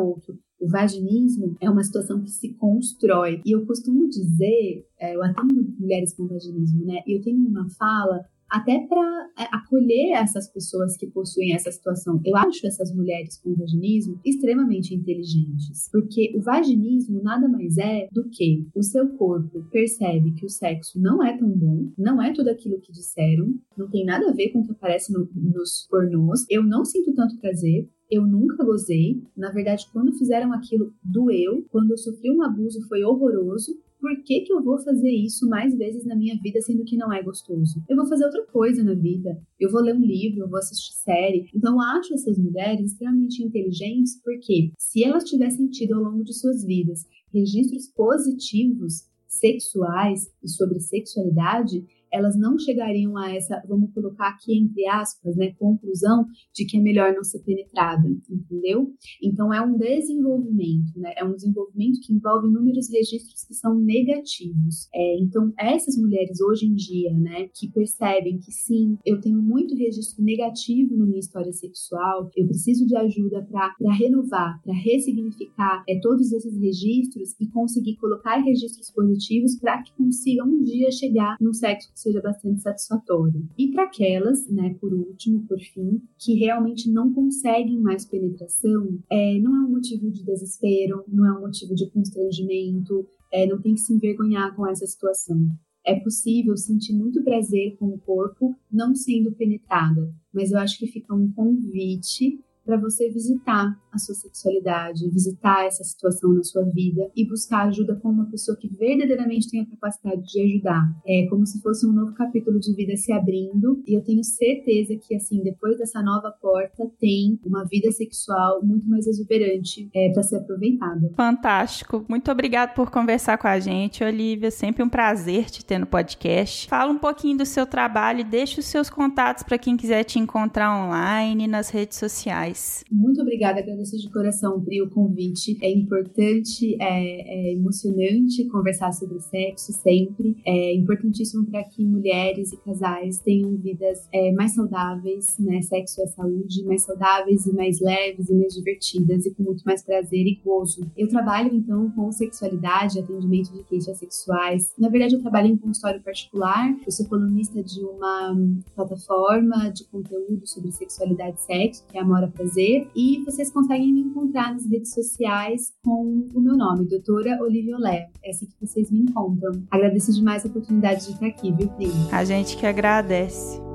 outro. 0.00 0.38
O 0.60 0.68
vaginismo 0.68 1.56
é 1.60 1.68
uma 1.68 1.82
situação 1.82 2.22
que 2.22 2.30
se 2.30 2.54
constrói. 2.54 3.40
E 3.44 3.52
eu 3.52 3.66
costumo 3.66 4.08
dizer, 4.08 4.86
é, 4.98 5.14
eu 5.14 5.22
atendo 5.22 5.74
mulheres 5.78 6.14
com 6.14 6.26
vaginismo, 6.26 6.84
né? 6.84 7.02
E 7.06 7.16
eu 7.16 7.22
tenho 7.22 7.38
uma 7.38 7.68
fala 7.70 8.24
até 8.52 8.86
para 8.86 9.30
é, 9.38 9.44
acolher 9.50 10.12
essas 10.12 10.46
pessoas 10.46 10.94
que 10.94 11.06
possuem 11.06 11.54
essa 11.54 11.72
situação. 11.72 12.20
Eu 12.22 12.36
acho 12.36 12.66
essas 12.66 12.94
mulheres 12.94 13.38
com 13.38 13.54
vaginismo 13.54 14.20
extremamente 14.22 14.94
inteligentes, 14.94 15.88
porque 15.90 16.30
o 16.36 16.42
vaginismo 16.42 17.22
nada 17.22 17.48
mais 17.48 17.78
é 17.78 18.08
do 18.12 18.28
que 18.28 18.66
o 18.74 18.82
seu 18.82 19.08
corpo 19.16 19.64
percebe 19.70 20.32
que 20.32 20.44
o 20.44 20.50
sexo 20.50 21.00
não 21.00 21.24
é 21.24 21.34
tão 21.34 21.48
bom, 21.48 21.90
não 21.96 22.20
é 22.20 22.30
tudo 22.34 22.50
aquilo 22.50 22.78
que 22.78 22.92
disseram, 22.92 23.54
não 23.74 23.88
tem 23.88 24.04
nada 24.04 24.28
a 24.28 24.34
ver 24.34 24.50
com 24.50 24.60
o 24.60 24.64
que 24.66 24.72
aparece 24.72 25.10
no, 25.10 25.26
nos 25.34 25.86
pornôs. 25.88 26.44
Eu 26.50 26.62
não 26.62 26.84
sinto 26.84 27.14
tanto 27.14 27.38
prazer, 27.38 27.88
eu 28.10 28.26
nunca 28.26 28.62
gozei. 28.62 29.22
Na 29.34 29.50
verdade, 29.50 29.86
quando 29.90 30.12
fizeram 30.12 30.52
aquilo, 30.52 30.92
doeu. 31.02 31.64
Quando 31.70 31.92
eu 31.92 31.96
sofri 31.96 32.30
um 32.30 32.42
abuso, 32.42 32.86
foi 32.86 33.02
horroroso 33.02 33.72
por 34.02 34.20
que, 34.24 34.40
que 34.40 34.52
eu 34.52 34.60
vou 34.60 34.76
fazer 34.80 35.12
isso 35.12 35.48
mais 35.48 35.76
vezes 35.78 36.04
na 36.04 36.16
minha 36.16 36.36
vida, 36.42 36.60
sendo 36.60 36.82
que 36.84 36.96
não 36.96 37.12
é 37.12 37.22
gostoso? 37.22 37.80
Eu 37.88 37.96
vou 37.96 38.04
fazer 38.06 38.24
outra 38.24 38.44
coisa 38.46 38.82
na 38.82 38.94
vida. 38.94 39.40
Eu 39.60 39.70
vou 39.70 39.80
ler 39.80 39.94
um 39.94 40.04
livro, 40.04 40.40
eu 40.40 40.48
vou 40.48 40.58
assistir 40.58 40.92
série. 40.94 41.48
Então, 41.54 41.74
eu 41.74 41.80
acho 41.80 42.12
essas 42.12 42.36
mulheres 42.36 42.90
extremamente 42.90 43.44
inteligentes, 43.44 44.20
porque 44.20 44.72
se 44.76 45.04
elas 45.04 45.22
tivessem 45.22 45.68
tido 45.68 45.94
ao 45.94 46.02
longo 46.02 46.24
de 46.24 46.34
suas 46.34 46.64
vidas 46.64 47.06
registros 47.32 47.86
positivos 47.94 49.06
sexuais 49.28 50.28
e 50.42 50.48
sobre 50.48 50.80
sexualidade, 50.80 51.86
elas 52.12 52.36
não 52.36 52.58
chegariam 52.58 53.16
a 53.16 53.34
essa, 53.34 53.62
vamos 53.66 53.92
colocar 53.92 54.28
aqui 54.28 54.58
entre 54.58 54.86
aspas, 54.86 55.36
né, 55.36 55.52
conclusão 55.58 56.26
de 56.54 56.64
que 56.64 56.76
é 56.76 56.80
melhor 56.80 57.12
não 57.14 57.24
ser 57.24 57.40
penetrada, 57.40 58.06
entendeu? 58.28 58.92
Então 59.22 59.52
é 59.52 59.60
um 59.60 59.76
desenvolvimento, 59.76 60.92
né? 60.96 61.12
É 61.16 61.24
um 61.24 61.34
desenvolvimento 61.34 62.00
que 62.00 62.12
envolve 62.12 62.48
inúmeros 62.48 62.90
registros 62.90 63.44
que 63.44 63.54
são 63.54 63.74
negativos. 63.74 64.88
É, 64.94 65.18
então 65.20 65.52
essas 65.58 65.96
mulheres 65.96 66.40
hoje 66.40 66.66
em 66.66 66.74
dia, 66.74 67.12
né, 67.14 67.48
que 67.54 67.68
percebem 67.68 68.38
que 68.38 68.52
sim, 68.52 68.98
eu 69.04 69.20
tenho 69.20 69.40
muito 69.40 69.74
registro 69.74 70.22
negativo 70.22 70.96
na 70.96 71.06
minha 71.06 71.20
história 71.20 71.52
sexual, 71.52 72.30
eu 72.36 72.46
preciso 72.46 72.86
de 72.86 72.96
ajuda 72.96 73.46
para 73.50 73.74
renovar, 73.92 74.60
para 74.62 74.74
ressignificar 74.74 75.82
é, 75.88 75.98
todos 76.00 76.32
esses 76.32 76.58
registros 76.58 77.34
e 77.40 77.46
conseguir 77.48 77.96
colocar 77.96 78.36
registros 78.38 78.90
positivos 78.90 79.56
para 79.58 79.82
que 79.82 79.92
consigam 79.96 80.46
um 80.46 80.62
dia 80.62 80.90
chegar 80.90 81.36
num 81.40 81.52
sexo 81.52 81.90
seja 82.02 82.20
bastante 82.20 82.60
satisfatório. 82.60 83.48
E 83.56 83.68
para 83.68 83.84
aquelas, 83.84 84.48
né, 84.48 84.76
por 84.80 84.92
último, 84.92 85.46
por 85.46 85.58
fim, 85.58 86.02
que 86.18 86.34
realmente 86.34 86.90
não 86.90 87.12
conseguem 87.12 87.80
mais 87.80 88.04
penetração, 88.04 88.98
é, 89.10 89.38
não 89.38 89.56
é 89.56 89.66
um 89.66 89.70
motivo 89.70 90.10
de 90.10 90.24
desespero, 90.24 91.04
não 91.08 91.26
é 91.26 91.38
um 91.38 91.40
motivo 91.40 91.74
de 91.74 91.88
constrangimento, 91.90 93.06
é, 93.32 93.46
não 93.46 93.60
tem 93.60 93.74
que 93.74 93.80
se 93.80 93.92
envergonhar 93.92 94.54
com 94.54 94.66
essa 94.66 94.86
situação. 94.86 95.38
É 95.84 95.98
possível 95.98 96.56
sentir 96.56 96.92
muito 96.92 97.24
prazer 97.24 97.76
com 97.76 97.86
o 97.86 97.98
corpo 97.98 98.54
não 98.70 98.94
sendo 98.94 99.32
penetrada, 99.32 100.14
mas 100.32 100.52
eu 100.52 100.58
acho 100.58 100.78
que 100.78 100.86
fica 100.86 101.12
um 101.14 101.32
convite 101.32 102.38
para 102.64 102.76
você 102.76 103.10
visitar 103.10 103.76
a 103.92 103.98
sua 103.98 104.14
sexualidade, 104.14 105.08
visitar 105.10 105.66
essa 105.66 105.84
situação 105.84 106.32
na 106.32 106.42
sua 106.42 106.64
vida 106.64 107.10
e 107.14 107.26
buscar 107.26 107.68
ajuda 107.68 107.94
com 107.96 108.08
uma 108.08 108.26
pessoa 108.26 108.56
que 108.56 108.68
verdadeiramente 108.68 109.50
tem 109.50 109.60
a 109.60 109.66
capacidade 109.66 110.22
de 110.22 110.40
ajudar. 110.42 110.90
É 111.06 111.26
como 111.28 111.46
se 111.46 111.60
fosse 111.60 111.86
um 111.86 111.92
novo 111.92 112.12
capítulo 112.14 112.58
de 112.58 112.74
vida 112.74 112.96
se 112.96 113.12
abrindo 113.12 113.82
e 113.86 113.94
eu 113.94 114.02
tenho 114.02 114.24
certeza 114.24 114.96
que 114.96 115.14
assim 115.14 115.42
depois 115.42 115.78
dessa 115.78 116.02
nova 116.02 116.30
porta 116.30 116.90
tem 116.98 117.38
uma 117.44 117.64
vida 117.64 117.90
sexual 117.90 118.64
muito 118.64 118.88
mais 118.88 119.06
exuberante 119.06 119.88
é, 119.94 120.10
para 120.12 120.22
ser 120.22 120.36
aproveitada. 120.36 121.12
Fantástico. 121.14 122.04
Muito 122.08 122.30
obrigado 122.30 122.74
por 122.74 122.90
conversar 122.90 123.38
com 123.38 123.46
a 123.46 123.58
gente, 123.58 124.02
Olivia. 124.02 124.50
Sempre 124.50 124.82
um 124.82 124.88
prazer 124.88 125.50
te 125.50 125.64
ter 125.64 125.78
no 125.78 125.86
podcast. 125.86 126.68
Fala 126.68 126.92
um 126.92 126.98
pouquinho 126.98 127.38
do 127.38 127.46
seu 127.46 127.66
trabalho 127.66 128.20
e 128.20 128.24
deixa 128.24 128.60
os 128.60 128.66
seus 128.66 128.88
contatos 128.88 129.42
para 129.42 129.58
quem 129.58 129.76
quiser 129.76 130.04
te 130.04 130.18
encontrar 130.18 130.74
online 130.74 131.46
nas 131.46 131.70
redes 131.70 131.98
sociais. 131.98 132.84
Muito 132.90 133.20
obrigada, 133.20 133.62
agradeço 133.82 133.98
de 133.98 134.10
coração, 134.10 134.60
Pri, 134.60 134.80
o 134.80 134.88
convite. 134.88 135.58
É 135.60 135.70
importante, 135.70 136.76
é, 136.80 137.50
é 137.50 137.52
emocionante 137.52 138.44
conversar 138.48 138.92
sobre 138.92 139.20
sexo 139.20 139.72
sempre. 139.72 140.36
É 140.46 140.74
importantíssimo 140.74 141.44
para 141.46 141.64
que 141.64 141.84
mulheres 141.84 142.52
e 142.52 142.56
casais 142.58 143.18
tenham 143.18 143.56
vidas 143.56 144.08
é, 144.12 144.32
mais 144.32 144.54
saudáveis, 144.54 145.36
né? 145.38 145.60
Sexo 145.62 146.00
é 146.02 146.06
saúde, 146.06 146.64
mais 146.64 146.82
saudáveis 146.82 147.46
e 147.46 147.54
mais 147.54 147.80
leves 147.80 148.28
e 148.30 148.34
mais 148.34 148.54
divertidas 148.54 149.26
e 149.26 149.34
com 149.34 149.42
muito 149.42 149.62
mais 149.64 149.82
prazer 149.82 150.26
e 150.26 150.40
gozo. 150.44 150.90
Eu 150.96 151.08
trabalho, 151.08 151.50
então, 151.52 151.90
com 151.90 152.10
sexualidade, 152.12 153.00
atendimento 153.00 153.52
de 153.52 153.64
queixas 153.64 153.98
sexuais. 153.98 154.72
Na 154.78 154.88
verdade, 154.88 155.14
eu 155.16 155.20
trabalho 155.20 155.48
em 155.48 155.56
consultório 155.56 156.00
particular. 156.02 156.76
Eu 156.86 156.92
sou 156.92 157.06
colunista 157.06 157.62
de 157.62 157.80
uma 157.80 158.36
plataforma 158.74 159.70
de 159.70 159.84
conteúdo 159.84 160.46
sobre 160.46 160.70
sexualidade 160.70 161.38
e 161.38 161.42
sexo, 161.42 161.84
que 161.88 161.98
é 161.98 162.00
Amora 162.00 162.28
Prazer. 162.28 162.88
E 162.94 163.22
vocês 163.24 163.50
conseguem 163.50 163.71
me 163.80 164.02
encontrar 164.02 164.52
nas 164.52 164.66
redes 164.66 164.92
sociais 164.92 165.72
com 165.84 166.28
o 166.34 166.40
meu 166.40 166.56
nome, 166.56 166.86
doutora 166.86 167.38
Olivia 167.40 167.76
Olé. 167.76 168.10
É 168.24 168.30
assim 168.30 168.46
que 168.46 168.54
vocês 168.60 168.90
me 168.90 169.00
encontram. 169.00 169.62
Agradeço 169.70 170.12
demais 170.12 170.44
a 170.44 170.48
oportunidade 170.48 171.06
de 171.06 171.12
estar 171.12 171.26
aqui, 171.26 171.52
viu, 171.52 171.68
Pri? 171.68 171.88
A 172.10 172.24
gente 172.24 172.56
que 172.56 172.66
agradece. 172.66 173.71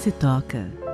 Se 0.00 0.10
toca. 0.12 0.89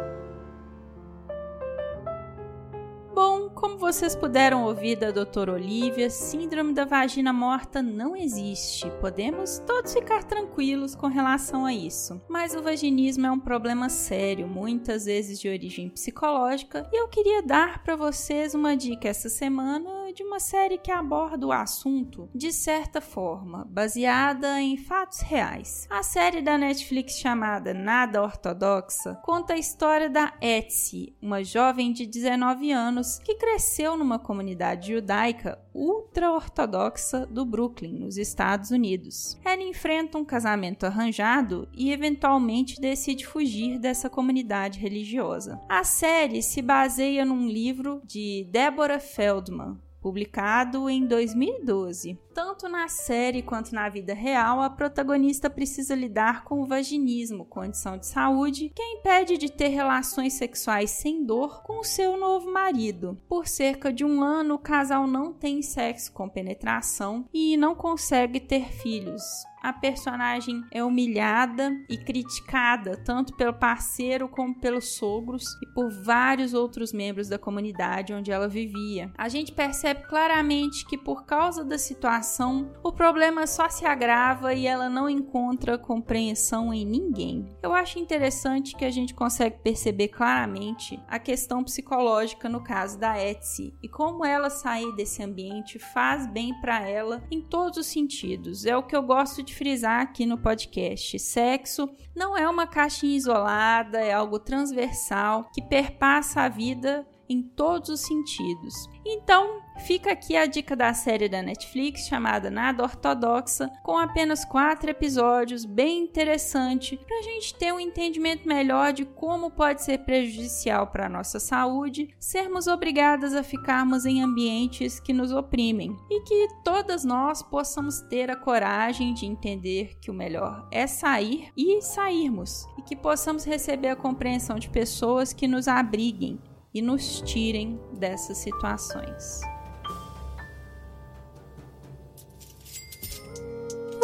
Vocês 3.86 4.16
puderam 4.16 4.64
ouvir 4.64 4.96
da 4.96 5.12
doutora 5.12 5.52
Olivia, 5.52 6.10
síndrome 6.10 6.74
da 6.74 6.84
vagina 6.84 7.32
morta 7.32 7.80
não 7.80 8.16
existe. 8.16 8.90
Podemos 9.00 9.60
todos 9.60 9.94
ficar 9.94 10.24
tranquilos 10.24 10.96
com 10.96 11.06
relação 11.06 11.64
a 11.64 11.72
isso. 11.72 12.20
Mas 12.28 12.52
o 12.52 12.60
vaginismo 12.60 13.26
é 13.26 13.30
um 13.30 13.38
problema 13.38 13.88
sério, 13.88 14.48
muitas 14.48 15.04
vezes 15.04 15.38
de 15.38 15.48
origem 15.48 15.88
psicológica, 15.88 16.84
e 16.92 17.00
eu 17.00 17.06
queria 17.06 17.40
dar 17.44 17.80
para 17.84 17.94
vocês 17.94 18.56
uma 18.56 18.76
dica 18.76 19.08
essa 19.08 19.28
semana 19.28 20.12
de 20.12 20.24
uma 20.24 20.40
série 20.40 20.78
que 20.78 20.90
aborda 20.90 21.46
o 21.46 21.52
assunto 21.52 22.28
de 22.34 22.52
certa 22.52 23.00
forma, 23.00 23.64
baseada 23.70 24.60
em 24.60 24.76
fatos 24.76 25.20
reais. 25.20 25.86
A 25.88 26.02
série 26.02 26.42
da 26.42 26.58
Netflix 26.58 27.20
chamada 27.20 27.72
Nada 27.72 28.20
Ortodoxa 28.20 29.14
conta 29.22 29.52
a 29.54 29.58
história 29.58 30.10
da 30.10 30.32
Etsy, 30.40 31.14
uma 31.22 31.44
jovem 31.44 31.92
de 31.92 32.04
19 32.04 32.72
anos 32.72 33.20
que 33.20 33.36
cresceu 33.36 33.75
numa 33.96 34.18
comunidade 34.18 34.92
judaica 34.92 35.58
ultra-ortodoxa 35.74 37.26
do 37.26 37.44
Brooklyn, 37.44 37.98
nos 37.98 38.16
Estados 38.16 38.70
Unidos. 38.70 39.38
Ela 39.44 39.62
enfrenta 39.62 40.16
um 40.16 40.24
casamento 40.24 40.86
arranjado 40.86 41.68
e 41.74 41.92
eventualmente 41.92 42.80
decide 42.80 43.26
fugir 43.26 43.78
dessa 43.78 44.08
comunidade 44.08 44.78
religiosa. 44.78 45.60
A 45.68 45.84
série 45.84 46.42
se 46.42 46.62
baseia 46.62 47.24
num 47.24 47.46
livro 47.46 48.00
de 48.04 48.48
Deborah 48.50 48.98
Feldman, 48.98 49.76
publicado 50.06 50.88
em 50.88 51.04
2012. 51.04 52.16
Tanto 52.32 52.68
na 52.68 52.86
série 52.86 53.42
quanto 53.42 53.74
na 53.74 53.88
vida 53.88 54.14
real, 54.14 54.62
a 54.62 54.70
protagonista 54.70 55.50
precisa 55.50 55.96
lidar 55.96 56.44
com 56.44 56.62
o 56.62 56.64
vaginismo, 56.64 57.44
condição 57.44 57.98
de 57.98 58.06
saúde 58.06 58.70
que 58.72 58.80
a 58.80 58.92
impede 58.92 59.36
de 59.36 59.50
ter 59.50 59.66
relações 59.66 60.34
sexuais 60.34 60.92
sem 60.92 61.24
dor 61.24 61.64
com 61.64 61.82
seu 61.82 62.16
novo 62.16 62.52
marido. 62.52 63.20
Por 63.28 63.48
cerca 63.48 63.92
de 63.92 64.04
um 64.04 64.22
ano, 64.22 64.54
o 64.54 64.60
casal 64.60 65.08
não 65.08 65.32
tem 65.32 65.60
sexo 65.60 66.12
com 66.12 66.28
penetração 66.28 67.28
e 67.34 67.56
não 67.56 67.74
consegue 67.74 68.38
ter 68.38 68.70
filhos 68.70 69.24
a 69.66 69.72
personagem 69.72 70.64
é 70.70 70.84
humilhada 70.84 71.76
e 71.90 71.98
criticada 71.98 72.96
tanto 72.96 73.34
pelo 73.34 73.52
parceiro 73.52 74.28
como 74.28 74.54
pelos 74.54 74.94
sogros 74.94 75.58
e 75.60 75.66
por 75.66 75.90
vários 75.90 76.54
outros 76.54 76.92
membros 76.92 77.28
da 77.28 77.36
comunidade 77.36 78.14
onde 78.14 78.30
ela 78.30 78.46
vivia. 78.46 79.10
A 79.18 79.28
gente 79.28 79.50
percebe 79.50 80.06
claramente 80.06 80.86
que 80.86 80.96
por 80.96 81.26
causa 81.26 81.64
da 81.64 81.78
situação, 81.78 82.70
o 82.80 82.92
problema 82.92 83.44
só 83.44 83.68
se 83.68 83.84
agrava 83.84 84.54
e 84.54 84.68
ela 84.68 84.88
não 84.88 85.10
encontra 85.10 85.76
compreensão 85.76 86.72
em 86.72 86.86
ninguém. 86.86 87.48
Eu 87.60 87.72
acho 87.72 87.98
interessante 87.98 88.76
que 88.76 88.84
a 88.84 88.90
gente 88.90 89.14
consegue 89.14 89.58
perceber 89.64 90.08
claramente 90.08 91.02
a 91.08 91.18
questão 91.18 91.64
psicológica 91.64 92.48
no 92.48 92.62
caso 92.62 93.00
da 93.00 93.20
Etsy 93.20 93.74
e 93.82 93.88
como 93.88 94.24
ela 94.24 94.48
sair 94.48 94.94
desse 94.94 95.24
ambiente 95.24 95.80
faz 95.80 96.24
bem 96.28 96.54
para 96.60 96.88
ela 96.88 97.24
em 97.32 97.40
todos 97.40 97.78
os 97.78 97.86
sentidos. 97.86 98.64
É 98.64 98.76
o 98.76 98.84
que 98.84 98.94
eu 98.94 99.02
gosto 99.02 99.42
de 99.42 99.55
frisar 99.56 100.02
aqui 100.02 100.26
no 100.26 100.38
podcast: 100.38 101.18
sexo 101.18 101.88
não 102.14 102.36
é 102.36 102.48
uma 102.48 102.66
caixinha 102.66 103.16
isolada, 103.16 103.98
é 103.98 104.12
algo 104.12 104.38
transversal 104.38 105.50
que 105.52 105.62
perpassa 105.62 106.42
a 106.42 106.48
vida 106.48 107.06
em 107.28 107.42
todos 107.42 107.88
os 107.88 108.00
sentidos. 108.00 108.74
Então, 109.04 109.60
fica 109.78 110.12
aqui 110.12 110.36
a 110.36 110.46
dica 110.46 110.74
da 110.74 110.92
série 110.94 111.28
da 111.28 111.42
Netflix 111.42 112.06
chamada 112.06 112.50
Nada 112.50 112.82
Ortodoxa, 112.82 113.70
com 113.82 113.96
apenas 113.96 114.44
quatro 114.44 114.90
episódios, 114.90 115.64
bem 115.64 116.04
interessante, 116.04 116.96
para 116.96 117.18
a 117.18 117.22
gente 117.22 117.54
ter 117.54 117.72
um 117.72 117.80
entendimento 117.80 118.48
melhor 118.48 118.92
de 118.92 119.04
como 119.04 119.50
pode 119.50 119.82
ser 119.82 119.98
prejudicial 119.98 120.86
para 120.86 121.06
a 121.06 121.08
nossa 121.08 121.38
saúde 121.38 122.08
sermos 122.18 122.66
obrigadas 122.66 123.34
a 123.34 123.42
ficarmos 123.42 124.04
em 124.04 124.22
ambientes 124.22 125.00
que 125.00 125.12
nos 125.12 125.32
oprimem 125.32 125.96
e 126.10 126.20
que 126.22 126.48
todas 126.64 127.04
nós 127.04 127.42
possamos 127.42 128.00
ter 128.02 128.30
a 128.30 128.36
coragem 128.36 129.14
de 129.14 129.26
entender 129.26 129.96
que 130.00 130.10
o 130.10 130.14
melhor 130.14 130.68
é 130.70 130.86
sair 130.86 131.48
e 131.56 131.80
sairmos, 131.82 132.66
e 132.78 132.82
que 132.82 132.96
possamos 132.96 133.44
receber 133.44 133.88
a 133.88 133.96
compreensão 133.96 134.58
de 134.58 134.68
pessoas 134.68 135.32
que 135.32 135.48
nos 135.48 135.68
abriguem 135.68 136.40
e 136.74 136.82
nos 136.82 137.22
tirem 137.22 137.80
dessas 137.94 138.38
situações. 138.38 139.40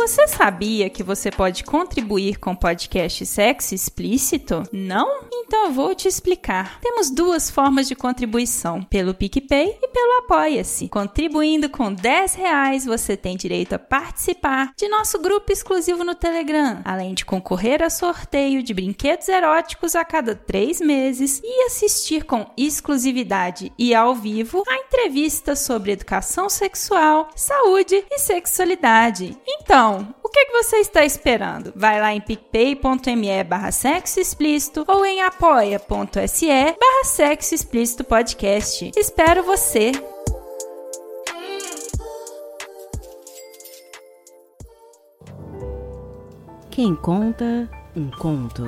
Você 0.03 0.27
sabia 0.27 0.91
que 0.91 1.01
você 1.01 1.31
pode 1.31 1.63
contribuir 1.63 2.37
com 2.37 2.57
podcast 2.57 3.25
Sexo 3.25 3.73
Explícito? 3.73 4.65
Não? 4.73 5.31
Então 5.53 5.71
vou 5.71 5.95
te 5.95 6.09
explicar. 6.09 6.81
Temos 6.81 7.11
duas 7.11 7.51
formas 7.51 7.87
de 7.87 7.95
contribuição, 7.95 8.83
pelo 8.83 9.13
PicPay 9.13 9.77
e 9.83 9.89
pelo 9.89 10.21
Apoia-se. 10.21 10.89
Contribuindo 10.89 11.69
com 11.69 11.93
10 11.93 12.35
reais, 12.37 12.87
você 12.87 13.19
tem 13.19 13.37
direito 13.37 13.75
a 13.75 13.79
participar 13.79 14.73
de 14.75 14.89
nosso 14.89 15.19
grupo 15.19 15.53
exclusivo 15.53 16.05
no 16.05 16.15
Telegram, 16.15 16.81
além 16.87 17.13
de 17.13 17.27
concorrer 17.27 17.83
a 17.83 17.91
sorteio 17.91 18.63
de 18.63 18.73
brinquedos 18.73 19.29
eróticos 19.29 19.95
a 19.95 20.07
cada 20.07 20.35
três 20.35 20.81
meses 20.81 21.43
e 21.45 21.67
assistir 21.67 22.25
com 22.25 22.47
exclusividade 22.57 23.71
e 23.79 23.95
ao 23.95 24.15
vivo 24.15 24.63
a 24.67 24.77
entrevistas 24.77 25.59
sobre 25.59 25.93
educação 25.93 26.49
sexual, 26.49 27.29
saúde 27.37 28.03
e 28.11 28.19
sexualidade. 28.19 29.37
Então, 29.47 30.15
que, 30.33 30.47
que 30.47 30.53
você 30.53 30.77
está 30.79 31.05
esperando? 31.05 31.73
Vai 31.77 32.01
lá 32.01 32.13
em 32.13 32.21
picpay.me 32.21 33.45
barra 33.45 33.71
sexo 33.71 34.19
explícito 34.19 34.85
ou 34.89 35.05
em 35.05 35.23
apoia.se 35.23 36.47
barra 36.47 37.05
sexo 37.05 37.55
explícito 37.55 38.03
podcast. 38.03 38.91
Espero 38.97 39.43
você! 39.43 39.93
Quem 46.71 46.97
conta 46.97 47.69
um 47.95 48.11
conto. 48.11 48.63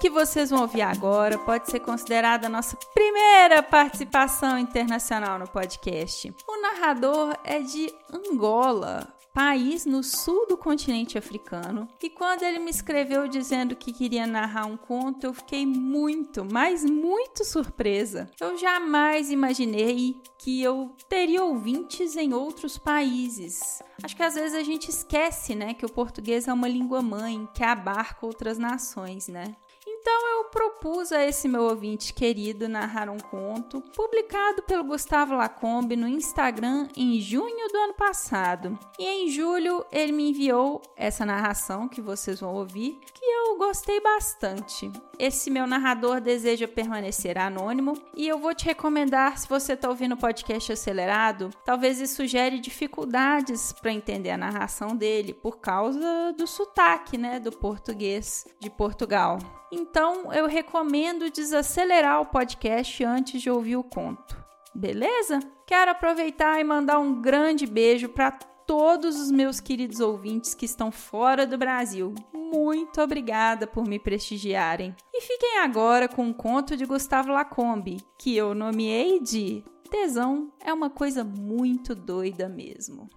Que 0.00 0.08
vocês 0.08 0.48
vão 0.48 0.62
ouvir 0.62 0.80
agora 0.80 1.36
pode 1.38 1.70
ser 1.70 1.80
considerada 1.80 2.46
a 2.46 2.50
nossa 2.50 2.74
primeira 2.94 3.62
participação 3.62 4.58
internacional 4.58 5.38
no 5.38 5.46
podcast. 5.46 6.34
O 6.48 6.62
narrador 6.62 7.36
é 7.44 7.60
de 7.60 7.94
Angola, 8.10 9.06
país 9.40 9.86
no 9.86 10.04
sul 10.04 10.46
do 10.46 10.54
continente 10.54 11.16
africano. 11.16 11.88
E 12.02 12.10
quando 12.10 12.42
ele 12.42 12.58
me 12.58 12.70
escreveu 12.70 13.26
dizendo 13.26 13.74
que 13.74 13.90
queria 13.90 14.26
narrar 14.26 14.66
um 14.66 14.76
conto, 14.76 15.24
eu 15.24 15.32
fiquei 15.32 15.64
muito, 15.64 16.44
mas 16.44 16.84
muito 16.84 17.42
surpresa. 17.42 18.30
Eu 18.38 18.58
jamais 18.58 19.30
imaginei 19.30 20.20
que 20.36 20.62
eu 20.62 20.94
teria 21.08 21.42
ouvintes 21.42 22.18
em 22.18 22.34
outros 22.34 22.76
países. 22.76 23.82
Acho 24.02 24.14
que 24.14 24.22
às 24.22 24.34
vezes 24.34 24.54
a 24.54 24.62
gente 24.62 24.90
esquece, 24.90 25.54
né, 25.54 25.72
que 25.72 25.86
o 25.86 25.90
português 25.90 26.46
é 26.46 26.52
uma 26.52 26.68
língua 26.68 27.00
mãe 27.00 27.48
que 27.54 27.64
abarca 27.64 28.26
outras 28.26 28.58
nações, 28.58 29.26
né? 29.26 29.56
Então 30.00 30.38
eu 30.38 30.44
propus 30.44 31.12
a 31.12 31.22
esse 31.26 31.46
meu 31.46 31.64
ouvinte 31.64 32.14
querido 32.14 32.66
narrar 32.66 33.10
um 33.10 33.18
conto 33.18 33.82
publicado 33.94 34.62
pelo 34.62 34.82
Gustavo 34.82 35.34
Lacombe 35.34 35.94
no 35.94 36.08
Instagram 36.08 36.88
em 36.96 37.20
junho 37.20 37.68
do 37.68 37.76
ano 37.76 37.92
passado. 37.92 38.78
E 38.98 39.04
em 39.04 39.28
julho 39.28 39.84
ele 39.92 40.10
me 40.10 40.30
enviou 40.30 40.80
essa 40.96 41.26
narração 41.26 41.86
que 41.86 42.00
vocês 42.00 42.40
vão 42.40 42.54
ouvir, 42.54 42.98
que 43.12 43.24
eu 43.24 43.58
gostei 43.58 44.00
bastante. 44.00 44.90
Esse 45.18 45.50
meu 45.50 45.66
narrador 45.66 46.18
deseja 46.18 46.66
permanecer 46.66 47.36
anônimo 47.36 47.92
e 48.16 48.26
eu 48.26 48.38
vou 48.38 48.54
te 48.54 48.64
recomendar, 48.64 49.36
se 49.36 49.46
você 49.46 49.74
está 49.74 49.90
ouvindo 49.90 50.14
o 50.14 50.18
podcast 50.18 50.72
acelerado, 50.72 51.50
talvez 51.62 52.00
isso 52.00 52.16
sugere 52.16 52.58
dificuldades 52.58 53.70
para 53.74 53.92
entender 53.92 54.30
a 54.30 54.38
narração 54.38 54.96
dele 54.96 55.34
por 55.34 55.58
causa 55.58 56.32
do 56.32 56.46
sotaque, 56.46 57.18
né, 57.18 57.38
do 57.38 57.52
português 57.52 58.46
de 58.58 58.70
Portugal. 58.70 59.38
Então 59.70 59.89
eu 60.32 60.46
recomendo 60.46 61.30
desacelerar 61.30 62.20
o 62.20 62.26
podcast 62.26 63.02
antes 63.04 63.42
de 63.42 63.50
ouvir 63.50 63.76
o 63.76 63.84
conto. 63.84 64.36
Beleza? 64.74 65.40
Quero 65.66 65.90
aproveitar 65.90 66.60
e 66.60 66.64
mandar 66.64 66.98
um 66.98 67.20
grande 67.20 67.66
beijo 67.66 68.08
para 68.08 68.30
todos 68.30 69.20
os 69.20 69.30
meus 69.30 69.58
queridos 69.58 70.00
ouvintes 70.00 70.54
que 70.54 70.64
estão 70.64 70.92
fora 70.92 71.46
do 71.46 71.58
Brasil. 71.58 72.14
Muito 72.32 73.00
obrigada 73.00 73.66
por 73.66 73.86
me 73.86 73.98
prestigiarem. 73.98 74.94
E 75.12 75.20
fiquem 75.20 75.58
agora 75.58 76.08
com 76.08 76.22
um 76.22 76.32
conto 76.32 76.76
de 76.76 76.86
Gustavo 76.86 77.32
Lacombe, 77.32 78.04
que 78.18 78.36
eu 78.36 78.54
nomeei 78.54 79.20
de 79.20 79.64
Tesão 79.90 80.52
é 80.60 80.72
uma 80.72 80.88
coisa 80.88 81.24
muito 81.24 81.96
doida 81.96 82.48
mesmo. 82.48 83.10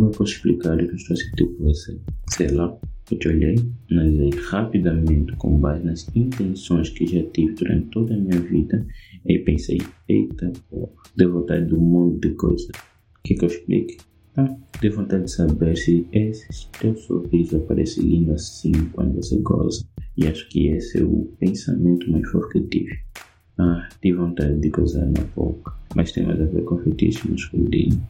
Como 0.00 0.12
eu 0.12 0.16
posso 0.16 0.32
explicar 0.32 0.82
o 0.82 0.88
que 0.88 0.96
estou 0.96 1.14
sentindo 1.14 1.54
com 1.56 1.64
você? 1.64 1.94
Sei 2.28 2.48
lá, 2.48 2.74
eu 3.10 3.18
te 3.18 3.28
olhei, 3.28 3.54
analisei 3.90 4.30
rapidamente 4.48 5.36
com 5.36 5.58
base 5.58 5.84
nas 5.84 6.08
intenções 6.16 6.88
que 6.88 7.06
já 7.06 7.22
tive 7.34 7.52
durante 7.52 7.88
toda 7.88 8.14
a 8.14 8.16
minha 8.16 8.40
vida 8.40 8.86
e 9.26 9.38
pensei, 9.40 9.78
eita, 10.08 10.50
pô, 10.70 10.88
deu 11.14 11.34
vontade 11.34 11.66
de 11.66 11.74
um 11.74 11.80
monte 11.80 12.28
de 12.28 12.34
coisa. 12.34 12.68
Quer 13.22 13.34
que 13.34 13.44
eu 13.44 13.48
explique? 13.50 13.98
Ah, 14.38 14.56
deu 14.80 14.90
vontade 14.90 15.24
de 15.24 15.32
saber 15.32 15.76
se 15.76 16.06
esse 16.14 16.66
teu 16.80 16.96
sorriso 16.96 17.58
aparece 17.58 18.00
lindo 18.00 18.32
assim 18.32 18.72
quando 18.94 19.16
você 19.16 19.36
goza. 19.40 19.86
E 20.16 20.26
acho 20.26 20.48
que 20.48 20.68
esse 20.68 20.98
é 20.98 21.04
o 21.04 21.30
pensamento 21.38 22.10
mais 22.10 22.26
forte 22.30 22.52
que 22.54 22.68
tive. 22.68 22.98
Ah, 23.58 23.86
tive 24.00 24.16
vontade 24.16 24.58
de 24.60 24.70
gozar 24.70 25.04
na 25.04 25.24
boca, 25.36 25.74
mas 25.94 26.10
tem 26.10 26.24
mais 26.24 26.40
a 26.40 26.46
ver 26.46 26.64
com 26.64 26.78
fetiche 26.78 27.30
masculino. 27.30 28.02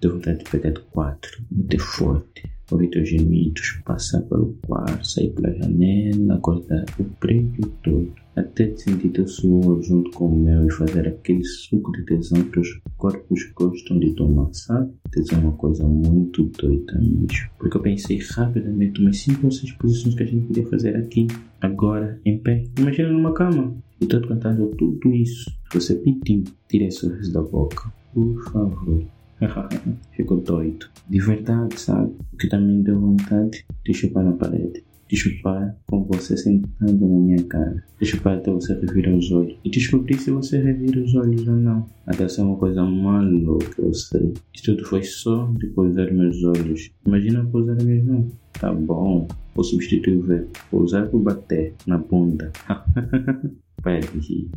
Deu 0.00 0.12
vontade 0.12 0.38
de 0.38 0.50
pegar 0.50 0.70
do 0.70 0.80
quatro, 0.92 1.42
meter 1.50 1.78
forte, 1.78 2.50
ouvir 2.70 2.88
teus 2.88 3.08
gemidos, 3.08 3.80
passar 3.84 4.22
pelo 4.22 4.56
quarto, 4.66 5.06
sair 5.06 5.28
pela 5.30 5.54
janela, 5.54 6.36
acordar 6.36 6.86
o 6.98 7.04
prédio 7.04 7.70
todo, 7.82 8.10
até 8.34 8.74
sentir 8.76 9.10
teu 9.10 9.28
suor 9.28 9.82
junto 9.82 10.10
com 10.12 10.28
o 10.28 10.34
meu 10.34 10.66
e 10.66 10.70
fazer 10.70 11.06
aquele 11.06 11.44
suco 11.44 11.92
de 11.92 12.02
tesão 12.04 12.42
que 12.44 12.60
os 12.60 12.80
corpos 12.96 13.52
gostam 13.54 13.98
de 13.98 14.14
tomar, 14.14 14.48
sabe? 14.54 14.90
Tesão 15.10 15.38
é 15.38 15.42
uma 15.42 15.52
coisa 15.52 15.84
muito 15.84 16.44
doida 16.44 16.98
mesmo. 16.98 17.50
Porque 17.58 17.76
eu 17.76 17.82
pensei 17.82 18.18
rapidamente 18.36 19.02
umas 19.02 19.18
5 19.18 19.44
ou 19.44 19.52
6 19.52 19.72
posições 19.72 20.14
que 20.14 20.22
a 20.22 20.26
gente 20.26 20.46
podia 20.46 20.66
fazer 20.66 20.96
aqui, 20.96 21.26
agora, 21.60 22.18
em 22.24 22.38
pé. 22.38 22.64
Imagina 22.78 23.10
numa 23.10 23.34
cama. 23.34 23.76
E 24.00 24.06
tô 24.06 24.18
cantando 24.26 24.66
tudo 24.78 25.12
isso. 25.12 25.50
Você 25.74 25.94
pintinho, 25.94 26.44
tira 26.68 26.90
sorriso 26.90 27.34
da 27.34 27.42
boca. 27.42 27.92
Por 28.14 28.42
favor. 28.44 29.19
Ficou 30.12 30.40
doido. 30.40 30.86
De 31.08 31.20
verdade, 31.20 31.78
sabe? 31.80 32.12
O 32.32 32.36
que 32.36 32.48
também 32.48 32.82
deu 32.82 32.98
vontade 33.00 33.64
de 33.84 33.94
chupar 33.94 34.24
na 34.24 34.32
parede. 34.32 34.84
De 35.08 35.16
chupar 35.16 35.76
com 35.88 36.04
você 36.04 36.36
sentado 36.36 36.92
na 36.92 37.18
minha 37.18 37.42
cara. 37.44 37.82
De 38.00 38.06
chupar 38.06 38.36
até 38.36 38.50
você 38.50 38.74
revirar 38.74 39.14
os 39.14 39.32
olhos. 39.32 39.56
E 39.64 39.70
descobrir 39.70 40.18
se 40.18 40.30
você 40.30 40.60
revira 40.60 41.00
os 41.00 41.14
olhos 41.14 41.48
ou 41.48 41.56
não. 41.56 41.86
Até 42.06 42.28
ser 42.28 42.42
uma 42.42 42.56
coisa 42.56 42.84
maluca, 42.84 43.82
eu 43.82 43.92
sei. 43.92 44.32
Isso 44.54 44.64
tudo 44.66 44.84
foi 44.84 45.02
só 45.02 45.50
de 45.58 45.66
pousar 45.68 46.12
meus 46.12 46.44
olhos. 46.44 46.90
Imagina 47.04 47.44
pousar 47.44 47.76
minhas 47.82 48.04
mãos. 48.04 48.32
Tá 48.60 48.72
bom. 48.72 49.26
Vou 49.54 49.64
substituir 49.64 50.18
o 50.18 50.22
verbo. 50.22 50.48
Pousar 50.70 51.08
por 51.08 51.20
bater 51.20 51.74
na 51.86 51.98
bunda. 51.98 52.52
Para 53.82 54.00
de. 54.00 54.48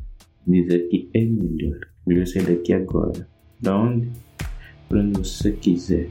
Dizer 0.46 0.90
que 0.90 1.10
é 1.14 1.26
melhor. 1.26 1.80
Melhor 2.06 2.28
sair 2.28 2.46
daqui 2.46 2.74
agora. 2.74 3.28
Da 3.60 3.80
onde? 3.80 4.10
Para 4.90 5.02
você 5.14 5.52
quiser. 5.52 6.10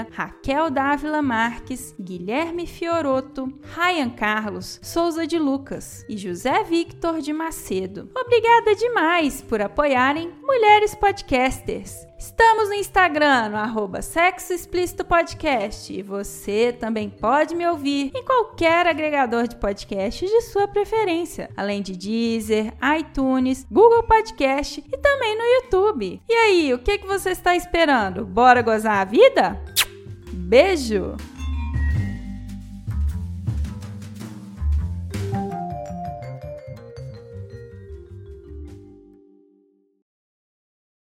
Oliveira, 0.00 0.06
Raquel 0.10 0.70
Dávila 0.70 1.22
Marques, 1.22 1.94
Guilherme 2.00 2.66
Fioroto, 2.66 3.52
Ryan 3.74 4.10
Carlos, 4.10 4.80
Souza 4.82 5.26
de 5.26 5.38
Lucas 5.38 6.04
e 6.08 6.16
José 6.16 6.64
Victor 6.64 7.20
de 7.20 7.32
Macedo. 7.32 8.10
Obrigada 8.16 8.74
demais 8.74 9.42
por 9.42 9.60
apoiarem 9.60 10.32
Mulheres 10.42 10.94
Podcasters. 10.94 12.10
Estamos 12.18 12.68
no 12.68 12.74
Instagram, 12.74 13.48
no 13.48 13.56
arroba 13.56 14.02
Sexo 14.02 14.52
Explícito 14.52 15.06
Podcast. 15.06 15.90
E 15.90 16.02
você 16.02 16.70
também 16.70 17.08
pode 17.08 17.54
me 17.54 17.66
ouvir 17.66 18.12
em 18.14 18.22
qualquer 18.22 18.86
agregador 18.86 19.48
de 19.48 19.56
podcast 19.56 20.26
de 20.26 20.42
sua 20.42 20.68
preferência, 20.68 21.48
além 21.56 21.80
de 21.80 21.96
Deezer, 21.96 22.74
iTunes, 22.98 23.66
Google 23.70 24.02
Podcast 24.02 24.84
e 24.86 24.98
também 24.98 25.34
no 25.34 25.44
YouTube. 25.44 26.20
E 26.28 26.32
aí, 26.34 26.74
o 26.74 26.78
que, 26.78 26.98
que 26.98 27.06
você 27.06 27.30
está 27.30 27.56
esperando? 27.56 28.26
Bora 28.26 28.60
gozar 28.60 28.98
a 28.98 29.04
vida? 29.04 29.58
Beijo! 30.32 31.16